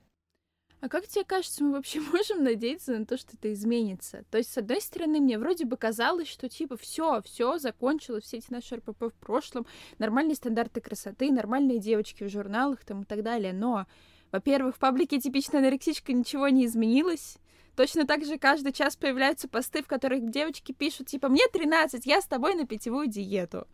А 0.84 0.90
как 0.90 1.08
тебе 1.08 1.24
кажется, 1.24 1.64
мы 1.64 1.72
вообще 1.72 2.02
можем 2.14 2.44
надеяться 2.44 2.92
на 3.00 3.06
то, 3.06 3.16
что 3.16 3.38
это 3.38 3.54
изменится? 3.54 4.26
То 4.30 4.38
есть, 4.38 4.52
с 4.52 4.58
одной 4.58 4.82
стороны, 4.82 5.22
мне 5.22 5.40
вроде 5.40 5.64
бы 5.64 5.78
казалось, 5.78 6.28
что 6.28 6.50
типа 6.50 6.76
все, 6.76 7.22
все 7.22 7.58
закончилось, 7.58 8.26
все 8.26 8.40
эти 8.40 8.52
наши 8.52 8.76
РПП 8.76 9.04
в 9.04 9.14
прошлом, 9.14 9.66
нормальные 9.98 10.36
стандарты 10.36 10.82
красоты, 10.82 11.32
нормальные 11.32 11.80
девочки 11.80 12.26
в 12.26 12.30
журналах 12.30 12.84
там 12.84 13.04
и 13.04 13.06
так 13.06 13.24
далее. 13.24 13.54
Но, 13.54 13.86
во-первых, 14.34 14.76
в 14.76 14.80
паблике 14.80 15.22
типичная 15.22 15.62
анорексичка 15.62 16.12
ничего 16.12 16.50
не 16.50 16.66
изменилось. 16.66 17.38
Точно 17.76 18.06
так 18.06 18.24
же 18.26 18.38
каждый 18.38 18.72
час 18.72 18.96
появляются 18.96 19.48
посты, 19.48 19.82
в 19.82 19.88
которых 19.88 20.30
девочки 20.30 20.72
пишут, 20.72 21.08
типа, 21.08 21.28
мне 21.30 21.44
13, 21.52 22.06
я 22.06 22.22
с 22.22 22.26
тобой 22.26 22.56
на 22.56 22.68
питьевую 22.68 23.08
диету. 23.08 23.68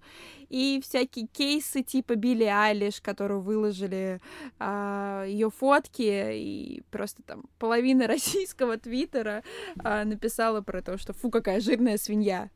И 0.50 0.82
всякие 0.84 1.28
кейсы 1.28 1.84
типа 1.84 2.16
Билли 2.16 2.46
Айлиш, 2.46 3.02
которую 3.02 3.42
выложили 3.42 4.22
а, 4.58 5.26
ее 5.26 5.50
фотки, 5.50 6.34
и 6.34 6.82
просто 6.92 7.24
там 7.24 7.44
половина 7.60 8.08
российского 8.08 8.78
твиттера 8.78 9.44
а, 9.84 10.06
написала 10.06 10.62
про 10.62 10.82
то, 10.82 10.98
что 10.98 11.14
фу, 11.14 11.30
какая 11.30 11.60
жирная 11.60 11.98
свинья. 11.98 12.50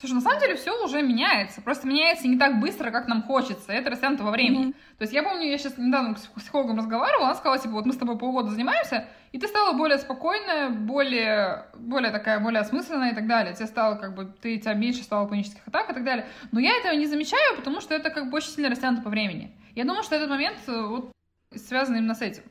Слушай, 0.00 0.12
на 0.12 0.20
самом 0.20 0.38
деле 0.38 0.54
все 0.54 0.84
уже 0.84 1.02
меняется. 1.02 1.60
Просто 1.60 1.88
меняется 1.88 2.28
не 2.28 2.38
так 2.38 2.60
быстро, 2.60 2.92
как 2.92 3.08
нам 3.08 3.24
хочется. 3.24 3.72
Это 3.72 3.90
растянуто 3.90 4.22
во 4.22 4.30
времени. 4.30 4.68
Mm-hmm. 4.68 4.96
То 4.98 5.02
есть 5.02 5.12
я 5.12 5.24
помню, 5.24 5.48
я 5.48 5.58
сейчас 5.58 5.76
недавно 5.76 6.16
с 6.16 6.26
психологом 6.26 6.78
разговаривала, 6.78 7.26
она 7.26 7.34
сказала, 7.34 7.58
типа, 7.58 7.72
вот 7.72 7.84
мы 7.84 7.92
с 7.92 7.96
тобой 7.96 8.16
полгода 8.16 8.48
занимаемся, 8.50 9.08
и 9.32 9.40
ты 9.40 9.48
стала 9.48 9.76
более 9.76 9.98
спокойная, 9.98 10.70
более, 10.70 11.66
более 11.74 12.12
такая, 12.12 12.38
более 12.38 12.60
осмысленная 12.60 13.10
и 13.10 13.14
так 13.16 13.26
далее. 13.26 13.54
Тебе 13.54 13.66
стало, 13.66 13.96
как 13.96 14.14
бы, 14.14 14.32
ты, 14.40 14.58
тебя 14.58 14.74
меньше 14.74 15.02
стало 15.02 15.26
панических 15.26 15.66
атак 15.66 15.90
и 15.90 15.94
так 15.94 16.04
далее. 16.04 16.28
Но 16.52 16.60
я 16.60 16.78
этого 16.78 16.92
не 16.92 17.06
замечаю, 17.06 17.56
потому 17.56 17.80
что 17.80 17.92
это 17.92 18.10
как 18.10 18.30
бы 18.30 18.36
очень 18.36 18.50
сильно 18.50 18.70
растянуто 18.70 19.02
по 19.02 19.10
времени. 19.10 19.50
Я 19.74 19.82
думаю, 19.82 20.04
что 20.04 20.14
этот 20.14 20.30
момент 20.30 20.58
э, 20.68 20.80
вот 20.80 21.10
связан 21.56 21.96
именно 21.96 22.14
с 22.14 22.22
этим. 22.22 22.44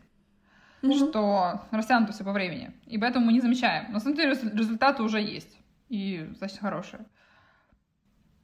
Mm-hmm. 0.82 1.10
Что 1.10 1.62
растянуто 1.72 2.12
все 2.12 2.26
по 2.26 2.34
времени. 2.34 2.74
И 2.88 2.98
поэтому 2.98 3.26
мы 3.26 3.32
не 3.32 3.40
замечаем. 3.40 3.90
На 3.94 4.02
самом 4.02 4.18
деле 4.18 4.32
результаты 4.32 5.02
уже 5.02 5.22
есть. 5.22 5.58
И, 5.88 6.30
значит, 6.38 6.60
хорошие. 6.60 7.06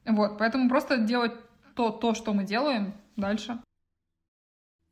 Вот, 0.06 0.38
поэтому 0.38 0.70
просто 0.70 0.98
делать 0.98 1.34
то, 1.76 1.92
то, 1.92 2.14
что 2.14 2.34
мы 2.34 2.44
делаем 2.44 2.94
дальше. 3.16 3.60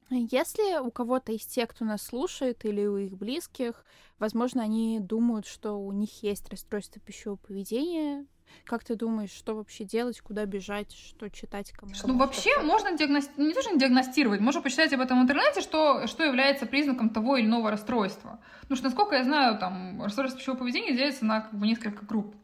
Если 0.10 0.78
у 0.80 0.91
кого-то 0.91 1.32
из 1.32 1.45
тех, 1.45 1.69
кто 1.69 1.86
нас 1.86 2.02
слушает, 2.02 2.65
или 2.65 2.86
у 2.86 2.97
их 2.97 3.17
близких, 3.17 3.86
возможно, 4.19 4.62
они 4.62 5.00
думают, 5.00 5.47
что 5.47 5.74
у 5.74 5.91
них 5.93 6.21
есть 6.21 6.50
расстройство 6.50 7.02
пищевого 7.02 7.38
поведения, 7.38 8.26
как 8.65 8.84
ты 8.84 8.95
думаешь, 8.95 9.32
что 9.32 9.56
вообще 9.56 9.86
делать, 9.86 10.19
куда 10.19 10.45
бежать, 10.45 10.91
что 10.91 11.30
читать, 11.30 11.71
кому? 11.71 11.93
Ну, 12.04 12.17
вообще 12.17 12.62
можно 12.62 12.97
диагностировать, 12.97 13.47
не 13.47 13.54
то, 13.54 13.62
что 13.62 13.78
диагностировать, 13.78 14.41
можно 14.41 14.62
почитать 14.62 14.91
об 14.91 15.00
этом 15.00 15.19
в 15.19 15.24
интернете, 15.24 15.62
что, 15.62 16.06
что 16.08 16.24
является 16.24 16.65
признаком 16.65 17.10
того 17.10 17.38
или 17.38 17.45
иного 17.45 17.71
расстройства. 17.71 18.39
Потому 18.62 18.76
что, 18.76 18.86
насколько 18.86 19.15
я 19.15 19.24
знаю, 19.24 19.58
там, 19.58 20.04
расстройство 20.04 20.38
пищевого 20.39 20.60
поведения 20.60 20.95
делится 20.95 21.24
на 21.24 21.41
как 21.41 21.54
бы, 21.54 21.65
несколько 21.65 22.06
групп. 22.06 22.36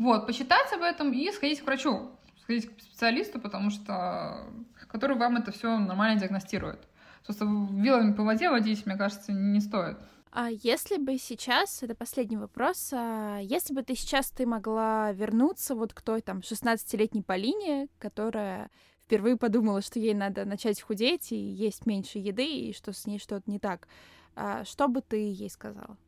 Вот, 0.00 0.26
почитать 0.26 0.72
об 0.72 0.80
этом 0.80 1.12
и 1.12 1.30
сходить 1.30 1.60
к 1.60 1.66
врачу, 1.66 2.10
сходить 2.40 2.74
к 2.74 2.80
специалисту, 2.80 3.38
потому 3.38 3.68
что 3.68 4.46
который 4.88 5.14
вам 5.18 5.36
это 5.36 5.52
все 5.52 5.78
нормально 5.78 6.18
диагностирует. 6.18 6.88
Просто 7.22 7.44
вилами 7.44 8.14
по 8.14 8.24
воде 8.24 8.48
водить, 8.48 8.86
мне 8.86 8.96
кажется, 8.96 9.30
не 9.30 9.60
стоит. 9.60 9.98
А 10.32 10.48
если 10.48 10.96
бы 10.96 11.18
сейчас, 11.18 11.82
это 11.82 11.94
последний 11.94 12.38
вопрос, 12.38 12.94
а 12.94 13.40
если 13.42 13.74
бы 13.74 13.82
ты 13.82 13.94
сейчас 13.94 14.30
ты 14.30 14.46
могла 14.46 15.12
вернуться 15.12 15.74
вот 15.74 15.92
к 15.92 16.00
той 16.00 16.22
там 16.22 16.38
16-летней 16.38 17.22
Полине, 17.22 17.88
которая 17.98 18.70
впервые 19.04 19.36
подумала, 19.36 19.82
что 19.82 19.98
ей 19.98 20.14
надо 20.14 20.46
начать 20.46 20.80
худеть 20.80 21.30
и 21.30 21.36
есть 21.36 21.84
меньше 21.84 22.18
еды, 22.18 22.46
и 22.46 22.72
что 22.72 22.94
с 22.94 23.06
ней 23.06 23.18
что-то 23.18 23.50
не 23.50 23.58
так, 23.58 23.86
а 24.34 24.64
что 24.64 24.88
бы 24.88 25.02
ты 25.02 25.16
ей 25.16 25.50
сказала? 25.50 25.98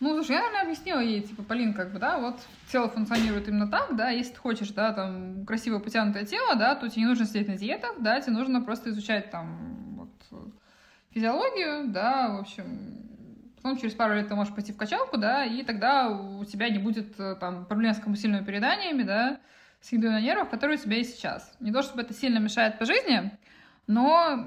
Ну, 0.00 0.14
слушай, 0.14 0.32
я, 0.32 0.40
наверное, 0.40 0.62
объяснила 0.62 1.00
ей, 1.00 1.20
типа, 1.20 1.42
Полин, 1.42 1.74
как 1.74 1.92
бы, 1.92 1.98
да, 1.98 2.18
вот 2.18 2.40
тело 2.72 2.88
функционирует 2.88 3.48
именно 3.48 3.68
так, 3.68 3.94
да, 3.96 4.08
если 4.08 4.32
ты 4.32 4.38
хочешь, 4.38 4.70
да, 4.70 4.92
там, 4.92 5.44
красивое 5.44 5.78
потянутое 5.78 6.24
тело, 6.24 6.56
да, 6.56 6.74
то 6.74 6.88
тебе 6.88 7.02
не 7.02 7.08
нужно 7.08 7.26
сидеть 7.26 7.48
на 7.48 7.56
диетах, 7.56 7.96
да, 8.00 8.18
тебе 8.20 8.32
нужно 8.32 8.62
просто 8.62 8.90
изучать, 8.90 9.30
там, 9.30 10.08
вот, 10.30 10.50
физиологию, 11.10 11.88
да, 11.88 12.30
в 12.30 12.40
общем, 12.40 13.00
Потом 13.62 13.76
через 13.76 13.94
пару 13.94 14.14
лет 14.14 14.28
ты 14.28 14.34
можешь 14.34 14.54
пойти 14.54 14.72
в 14.72 14.76
качалку, 14.76 15.18
да, 15.18 15.44
и 15.44 15.62
тогда 15.62 16.08
у 16.08 16.44
тебя 16.46 16.70
не 16.70 16.78
будет 16.78 17.20
э, 17.20 17.36
там 17.38 17.66
проблем 17.66 17.92
с 17.92 17.98
компульсивными 17.98 18.42
переданиями, 18.42 19.02
да, 19.02 19.38
с 19.82 19.92
едой 19.92 20.10
на 20.10 20.20
нервах, 20.20 20.48
которые 20.48 20.78
у 20.78 20.80
тебя 20.80 20.96
есть 20.96 21.16
сейчас. 21.16 21.54
Не 21.60 21.70
то, 21.70 21.82
чтобы 21.82 22.00
это 22.00 22.14
сильно 22.14 22.38
мешает 22.38 22.78
по 22.78 22.86
жизни, 22.86 23.32
но 23.86 24.46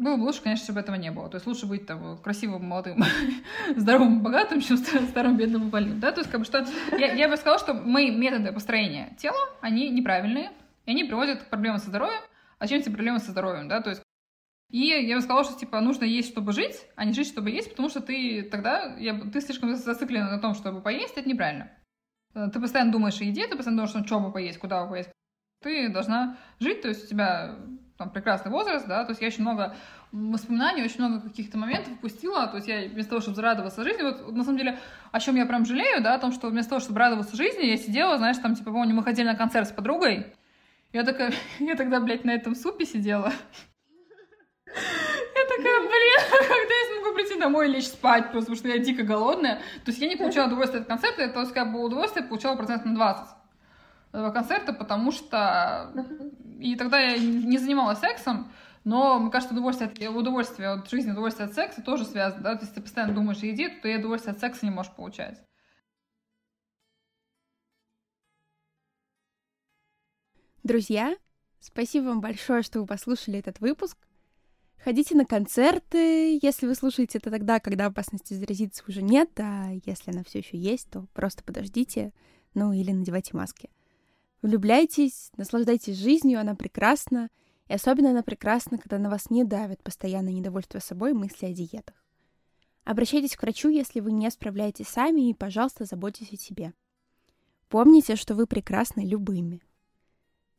было 0.00 0.16
бы 0.16 0.22
лучше, 0.22 0.42
конечно, 0.42 0.64
чтобы 0.64 0.80
этого 0.80 0.96
не 0.96 1.10
было. 1.10 1.28
То 1.28 1.36
есть 1.36 1.46
лучше 1.46 1.66
быть 1.66 1.86
там 1.86 2.18
красивым, 2.18 2.64
молодым, 2.64 3.04
здоровым, 3.76 4.22
богатым, 4.22 4.60
чем 4.60 4.78
старым, 4.78 5.36
бедным 5.36 5.68
и 5.68 5.70
больным. 5.70 6.00
Да? 6.00 6.10
То 6.10 6.20
есть, 6.20 6.30
как 6.30 6.40
бы, 6.40 6.46
что... 6.46 6.66
я, 6.98 7.12
я 7.12 7.28
бы 7.28 7.36
сказала, 7.36 7.58
что 7.58 7.74
мои 7.74 8.10
методы 8.10 8.52
построения 8.52 9.14
тела, 9.18 9.38
они 9.60 9.90
неправильные, 9.90 10.52
и 10.86 10.92
они 10.92 11.04
приводят 11.04 11.42
к 11.42 11.50
проблемам 11.50 11.78
со 11.78 11.88
здоровьем. 11.88 12.20
А 12.58 12.66
чем 12.66 12.80
эти 12.80 12.88
проблемы 12.88 13.18
со 13.18 13.30
здоровьем, 13.30 13.68
да? 13.68 13.80
То 13.80 13.90
есть 13.90 14.02
и 14.70 14.86
я 14.86 15.16
бы 15.16 15.22
сказала, 15.22 15.44
что, 15.44 15.58
типа, 15.58 15.80
нужно 15.80 16.04
есть, 16.04 16.28
чтобы 16.28 16.52
жить, 16.52 16.86
а 16.94 17.04
не 17.04 17.12
жить, 17.12 17.26
чтобы 17.26 17.50
есть, 17.50 17.70
потому 17.70 17.88
что 17.88 18.00
ты 18.00 18.42
тогда, 18.44 18.94
я, 18.98 19.20
ты 19.20 19.40
слишком 19.40 19.74
зациклен 19.74 20.26
на 20.26 20.38
том, 20.38 20.54
чтобы 20.54 20.80
поесть, 20.80 21.16
это 21.16 21.28
неправильно. 21.28 21.72
Э, 22.34 22.48
ты 22.52 22.60
постоянно 22.60 22.92
думаешь 22.92 23.20
о 23.20 23.24
еде, 23.24 23.48
ты 23.48 23.56
постоянно 23.56 23.82
думаешь, 23.82 23.94
ну, 23.94 24.06
что 24.06 24.20
бы 24.20 24.32
поесть, 24.32 24.58
куда 24.58 24.84
бы 24.84 24.90
поесть. 24.90 25.10
Ты 25.62 25.88
должна 25.88 26.38
жить, 26.60 26.82
то 26.82 26.88
есть 26.88 27.04
у 27.04 27.08
тебя 27.08 27.56
там 28.00 28.08
прекрасный 28.08 28.50
возраст, 28.50 28.86
да, 28.88 29.04
то 29.04 29.10
есть 29.10 29.20
я 29.20 29.28
очень 29.28 29.42
много 29.42 29.76
воспоминаний, 30.10 30.82
очень 30.82 31.04
много 31.04 31.20
каких-то 31.20 31.58
моментов 31.58 31.92
упустила, 31.92 32.46
то 32.46 32.56
есть 32.56 32.66
я 32.66 32.88
вместо 32.88 33.10
того, 33.10 33.20
чтобы 33.20 33.42
радоваться 33.42 33.84
жизни, 33.84 34.02
вот 34.02 34.32
на 34.32 34.42
самом 34.42 34.56
деле, 34.56 34.78
о 35.12 35.20
чем 35.20 35.36
я 35.36 35.44
прям 35.44 35.66
жалею, 35.66 36.02
да, 36.02 36.14
о 36.14 36.18
том, 36.18 36.32
что 36.32 36.48
вместо 36.48 36.70
того, 36.70 36.80
чтобы 36.80 36.98
радоваться 36.98 37.36
жизни, 37.36 37.66
я 37.66 37.76
сидела, 37.76 38.16
знаешь, 38.16 38.38
там, 38.38 38.54
типа, 38.54 38.72
помню, 38.72 38.94
мы 38.94 39.04
ходили 39.04 39.26
на 39.26 39.36
концерт 39.36 39.68
с 39.68 39.72
подругой, 39.72 40.32
я 40.94 41.04
такая, 41.04 41.34
я 41.58 41.76
тогда, 41.76 42.00
блядь, 42.00 42.24
на 42.24 42.30
этом 42.30 42.54
супе 42.54 42.86
сидела, 42.86 43.34
я 44.66 45.44
такая, 45.56 45.80
блин, 45.80 46.20
когда 46.30 46.74
я 46.74 46.94
смогу 46.94 47.14
прийти 47.14 47.38
домой 47.38 47.68
и 47.68 47.72
лечь 47.72 47.88
спать, 47.88 48.32
потому 48.32 48.56
что 48.56 48.68
я 48.68 48.78
дико 48.78 49.02
голодная. 49.02 49.56
То 49.84 49.90
есть 49.90 50.00
я 50.00 50.08
не 50.08 50.16
получала 50.16 50.46
удовольствие 50.46 50.80
от 50.80 50.88
концерта, 50.88 51.28
то 51.28 51.40
есть 51.40 51.52
как 51.52 51.70
бы 51.70 51.84
удовольствие 51.84 52.24
получала 52.24 52.56
процент 52.56 52.86
на 52.86 52.94
20 52.94 53.26
этого 54.12 54.30
концерта, 54.30 54.72
потому 54.72 55.12
что... 55.12 55.92
И 56.60 56.76
тогда 56.76 57.00
я 57.00 57.18
не 57.18 57.58
занималась 57.58 58.00
сексом, 58.00 58.52
но, 58.84 59.18
мне 59.18 59.30
кажется, 59.30 59.54
удовольствие 59.54 59.90
от, 59.90 60.16
удовольствие 60.16 60.68
от 60.68 60.88
жизни, 60.90 61.10
удовольствие 61.10 61.48
от 61.48 61.54
секса 61.54 61.82
тоже 61.82 62.04
связано, 62.04 62.42
да, 62.42 62.54
то 62.54 62.62
есть 62.62 62.74
ты 62.74 62.80
постоянно 62.80 63.14
думаешь 63.14 63.42
о 63.42 63.46
еде, 63.46 63.68
то 63.68 63.88
и 63.88 63.96
удовольствие 63.96 64.32
от 64.32 64.40
секса 64.40 64.64
не 64.66 64.70
можешь 64.70 64.92
получать. 64.92 65.38
Друзья, 70.62 71.16
спасибо 71.60 72.04
вам 72.04 72.20
большое, 72.20 72.62
что 72.62 72.80
вы 72.80 72.86
послушали 72.86 73.38
этот 73.38 73.60
выпуск. 73.60 73.96
Ходите 74.82 75.14
на 75.14 75.26
концерты, 75.26 76.38
если 76.42 76.66
вы 76.66 76.74
слушаете 76.74 77.18
это 77.18 77.30
тогда, 77.30 77.60
когда 77.60 77.86
опасности 77.86 78.34
заразиться 78.34 78.82
уже 78.86 79.02
нет, 79.02 79.30
а 79.38 79.70
если 79.84 80.10
она 80.10 80.24
все 80.24 80.38
еще 80.38 80.56
есть, 80.56 80.90
то 80.90 81.06
просто 81.12 81.42
подождите, 81.42 82.12
ну 82.54 82.72
или 82.72 82.92
надевайте 82.92 83.36
маски. 83.36 83.68
Влюбляйтесь, 84.42 85.30
наслаждайтесь 85.36 85.96
жизнью, 85.96 86.40
она 86.40 86.54
прекрасна, 86.54 87.28
и 87.68 87.74
особенно 87.74 88.10
она 88.10 88.22
прекрасна, 88.22 88.78
когда 88.78 88.98
на 88.98 89.10
вас 89.10 89.30
не 89.30 89.44
давят 89.44 89.82
постоянное 89.82 90.32
недовольство 90.32 90.78
собой 90.78 91.12
мысли 91.12 91.46
о 91.46 91.52
диетах. 91.52 91.94
Обращайтесь 92.84 93.36
к 93.36 93.42
врачу, 93.42 93.68
если 93.68 94.00
вы 94.00 94.12
не 94.12 94.30
справляетесь 94.30 94.88
сами, 94.88 95.28
и, 95.28 95.34
пожалуйста, 95.34 95.84
заботьтесь 95.84 96.32
о 96.32 96.36
себе. 96.36 96.72
Помните, 97.68 98.16
что 98.16 98.34
вы 98.34 98.46
прекрасны 98.46 99.06
любыми. 99.06 99.60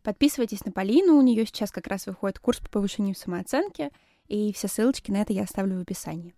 Подписывайтесь 0.03 0.63
на 0.65 0.71
Полину, 0.71 1.17
у 1.17 1.21
нее 1.21 1.45
сейчас 1.45 1.71
как 1.71 1.87
раз 1.87 2.05
выходит 2.05 2.39
курс 2.39 2.59
по 2.59 2.69
повышению 2.69 3.15
самооценки— 3.15 3.91
и 4.31 4.53
все 4.53 4.69
ссылочки 4.69 5.11
на 5.11 5.17
это 5.17 5.33
я 5.33 5.43
оставлю 5.43 5.77
в 5.77 5.81
описании. 5.81 6.33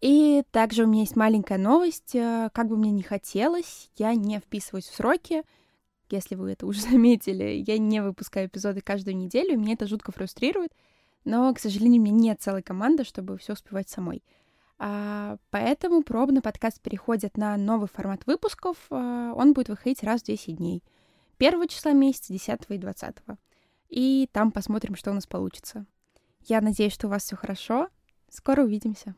И 0.00 0.42
также 0.50 0.84
у 0.84 0.86
меня 0.86 1.02
есть 1.02 1.14
маленькая 1.14 1.58
новость. 1.58 2.14
Э, 2.14 2.48
как 2.54 2.68
бы 2.68 2.78
мне 2.78 2.90
не 2.90 3.02
хотелось, 3.02 3.90
я 3.96 4.14
не 4.14 4.38
вписываюсь 4.38 4.86
в 4.86 4.94
сроки. 4.94 5.42
Если 6.10 6.34
вы 6.34 6.52
это 6.52 6.66
уже 6.66 6.80
заметили, 6.90 7.62
я 7.66 7.78
не 7.78 8.02
выпускаю 8.02 8.48
эпизоды 8.48 8.80
каждую 8.80 9.16
неделю, 9.16 9.54
и 9.54 9.56
меня 9.56 9.74
это 9.74 9.86
жутко 9.86 10.12
фрустрирует. 10.12 10.72
Но, 11.24 11.52
к 11.52 11.58
сожалению, 11.58 12.00
у 12.00 12.04
меня 12.04 12.16
нет 12.16 12.40
целой 12.40 12.62
команды, 12.62 13.04
чтобы 13.04 13.36
все 13.38 13.54
успевать 13.54 13.88
самой. 13.88 14.22
А, 14.78 15.38
поэтому 15.50 16.02
пробно 16.02 16.42
подкаст 16.42 16.80
переходит 16.80 17.36
на 17.36 17.56
новый 17.56 17.88
формат 17.88 18.26
выпусков. 18.26 18.76
А, 18.90 19.32
он 19.34 19.52
будет 19.52 19.68
выходить 19.68 20.02
раз 20.04 20.22
в 20.22 20.26
10 20.26 20.56
дней. 20.56 20.84
Первого 21.36 21.66
числа 21.66 21.92
месяца, 21.92 22.32
10 22.32 22.60
и 22.68 22.78
20. 22.78 23.16
И 23.88 24.28
там 24.32 24.52
посмотрим, 24.52 24.94
что 24.94 25.10
у 25.10 25.14
нас 25.14 25.26
получится. 25.26 25.86
Я 26.44 26.60
надеюсь, 26.60 26.92
что 26.92 27.08
у 27.08 27.10
вас 27.10 27.24
все 27.24 27.36
хорошо. 27.36 27.88
Скоро 28.28 28.62
увидимся. 28.62 29.14